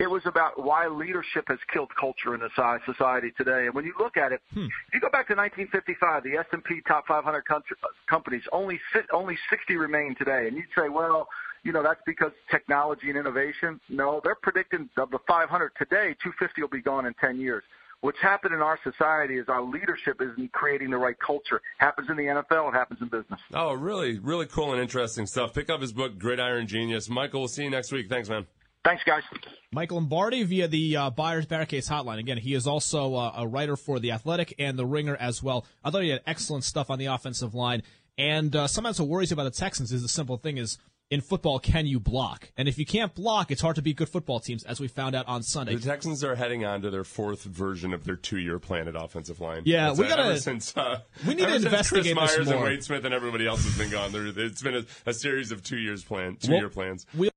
It 0.00 0.10
was 0.10 0.22
about 0.24 0.62
why 0.64 0.88
leadership 0.88 1.44
has 1.48 1.58
killed 1.72 1.90
culture 1.98 2.34
in 2.34 2.40
the 2.40 2.48
society 2.86 3.32
today. 3.36 3.66
And 3.66 3.74
when 3.74 3.84
you 3.84 3.94
look 4.00 4.16
at 4.16 4.32
it, 4.32 4.40
if 4.88 4.94
you 4.94 5.00
go 5.00 5.10
back 5.10 5.28
to 5.28 5.36
1955, 5.36 6.24
the 6.24 6.38
S&P 6.38 6.80
top 6.88 7.06
500 7.06 7.42
country, 7.44 7.76
uh, 7.84 7.88
companies 8.08 8.42
only 8.50 8.80
fit, 8.92 9.04
only 9.12 9.36
60 9.48 9.76
remain 9.76 10.16
today, 10.16 10.48
and 10.48 10.56
you'd 10.56 10.72
say, 10.76 10.88
well, 10.88 11.28
you 11.62 11.72
know, 11.72 11.82
that's 11.82 12.00
because 12.06 12.32
technology 12.50 13.08
and 13.08 13.18
innovation. 13.18 13.80
No, 13.88 14.20
they're 14.22 14.34
predicting 14.34 14.88
of 14.96 15.10
the 15.10 15.18
500 15.26 15.72
today, 15.78 16.14
250 16.22 16.62
will 16.62 16.68
be 16.68 16.80
gone 16.80 17.06
in 17.06 17.14
10 17.14 17.40
years. 17.40 17.62
What's 18.00 18.18
happened 18.20 18.54
in 18.54 18.62
our 18.62 18.78
society 18.82 19.36
is 19.36 19.48
our 19.48 19.62
leadership 19.62 20.22
isn't 20.22 20.52
creating 20.52 20.90
the 20.90 20.96
right 20.96 21.18
culture. 21.18 21.56
It 21.56 21.62
happens 21.84 22.08
in 22.08 22.16
the 22.16 22.22
NFL, 22.22 22.70
it 22.70 22.74
happens 22.74 23.02
in 23.02 23.08
business. 23.08 23.40
Oh, 23.52 23.74
really, 23.74 24.18
really 24.18 24.46
cool 24.46 24.72
and 24.72 24.80
interesting 24.80 25.26
stuff. 25.26 25.52
Pick 25.52 25.68
up 25.68 25.82
his 25.82 25.92
book, 25.92 26.18
Gridiron 26.18 26.66
Genius. 26.66 27.10
Michael, 27.10 27.40
we'll 27.40 27.48
see 27.48 27.64
you 27.64 27.70
next 27.70 27.92
week. 27.92 28.08
Thanks, 28.08 28.30
man. 28.30 28.46
Thanks, 28.82 29.02
guys. 29.04 29.22
Michael 29.70 29.98
Lombardi 29.98 30.42
via 30.44 30.66
the 30.66 30.96
uh, 30.96 31.10
Buyers 31.10 31.44
Barricades 31.44 31.88
hotline. 31.88 32.18
Again, 32.18 32.38
he 32.38 32.54
is 32.54 32.66
also 32.66 33.14
uh, 33.14 33.34
a 33.36 33.46
writer 33.46 33.76
for 33.76 34.00
The 34.00 34.12
Athletic 34.12 34.54
and 34.58 34.78
The 34.78 34.86
Ringer 34.86 35.16
as 35.16 35.42
well. 35.42 35.66
I 35.84 35.90
thought 35.90 36.02
he 36.02 36.08
had 36.08 36.22
excellent 36.26 36.64
stuff 36.64 36.88
on 36.88 36.98
the 36.98 37.06
offensive 37.06 37.54
line. 37.54 37.82
And 38.16 38.56
uh, 38.56 38.66
sometimes 38.66 38.98
what 38.98 39.08
worries 39.08 39.30
you 39.30 39.34
about 39.34 39.44
the 39.44 39.50
Texans 39.50 39.92
is 39.92 40.02
the 40.02 40.08
simple 40.08 40.38
thing 40.38 40.56
is 40.56 40.78
in 41.10 41.20
football, 41.20 41.58
can 41.58 41.86
you 41.86 41.98
block? 41.98 42.50
And 42.56 42.68
if 42.68 42.78
you 42.78 42.86
can't 42.86 43.12
block, 43.14 43.50
it's 43.50 43.60
hard 43.60 43.76
to 43.76 43.82
beat 43.82 43.96
good 43.96 44.08
football 44.08 44.38
teams, 44.40 44.62
as 44.64 44.78
we 44.80 44.86
found 44.88 45.14
out 45.16 45.26
on 45.26 45.42
Sunday. 45.42 45.74
The 45.74 45.80
Texans 45.82 46.22
are 46.22 46.36
heading 46.36 46.64
on 46.64 46.82
to 46.82 46.90
their 46.90 47.02
fourth 47.04 47.42
version 47.42 47.92
of 47.92 48.04
their 48.04 48.14
two-year 48.16 48.58
plan 48.60 48.86
at 48.86 48.94
offensive 48.94 49.40
line. 49.40 49.62
Yeah, 49.64 49.88
That's 49.88 49.98
we 49.98 50.06
gotta- 50.08 50.38
since, 50.40 50.76
uh, 50.76 51.00
we 51.26 51.34
need 51.34 51.38
to 51.38 51.42
ever 51.44 51.52
since 51.54 51.64
investigate 51.64 52.16
Chris 52.16 52.30
this 52.30 52.36
Myers 52.38 52.48
and 52.50 52.58
more. 52.60 52.68
Wade 52.68 52.84
Smith 52.84 53.04
and 53.04 53.12
everybody 53.12 53.46
else 53.46 53.64
has 53.64 53.76
been 53.76 53.90
gone. 53.90 54.12
There, 54.12 54.26
it's 54.26 54.62
been 54.62 54.76
a, 54.76 54.84
a 55.06 55.12
series 55.12 55.50
of 55.50 55.62
two 55.64 55.78
years 55.78 56.04
plan, 56.04 56.36
two-year 56.36 56.62
Well, 56.62 56.70
plans. 56.70 57.06
we 57.16 57.30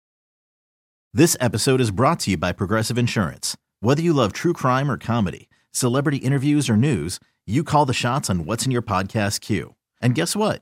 This 1.14 1.36
episode 1.40 1.82
is 1.82 1.92
brought 1.92 2.20
to 2.22 2.32
you 2.32 2.38
by 2.38 2.52
Progressive 2.52 2.98
Insurance. 2.98 3.58
Whether 3.80 4.02
you 4.02 4.14
love 4.14 4.34
true 4.34 4.54
crime 4.54 4.90
or 4.90 4.98
comedy, 4.98 5.50
celebrity 5.72 6.18
interviews 6.18 6.70
or 6.70 6.78
news, 6.78 7.20
you 7.46 7.64
call 7.64 7.86
the 7.86 7.94
shots 7.94 8.30
on 8.30 8.46
what's 8.46 8.66
in 8.66 8.72
your 8.72 8.82
podcast 8.84 9.42
queue. 9.42 9.76
And 10.02 10.16
guess 10.16 10.36
what? 10.36 10.62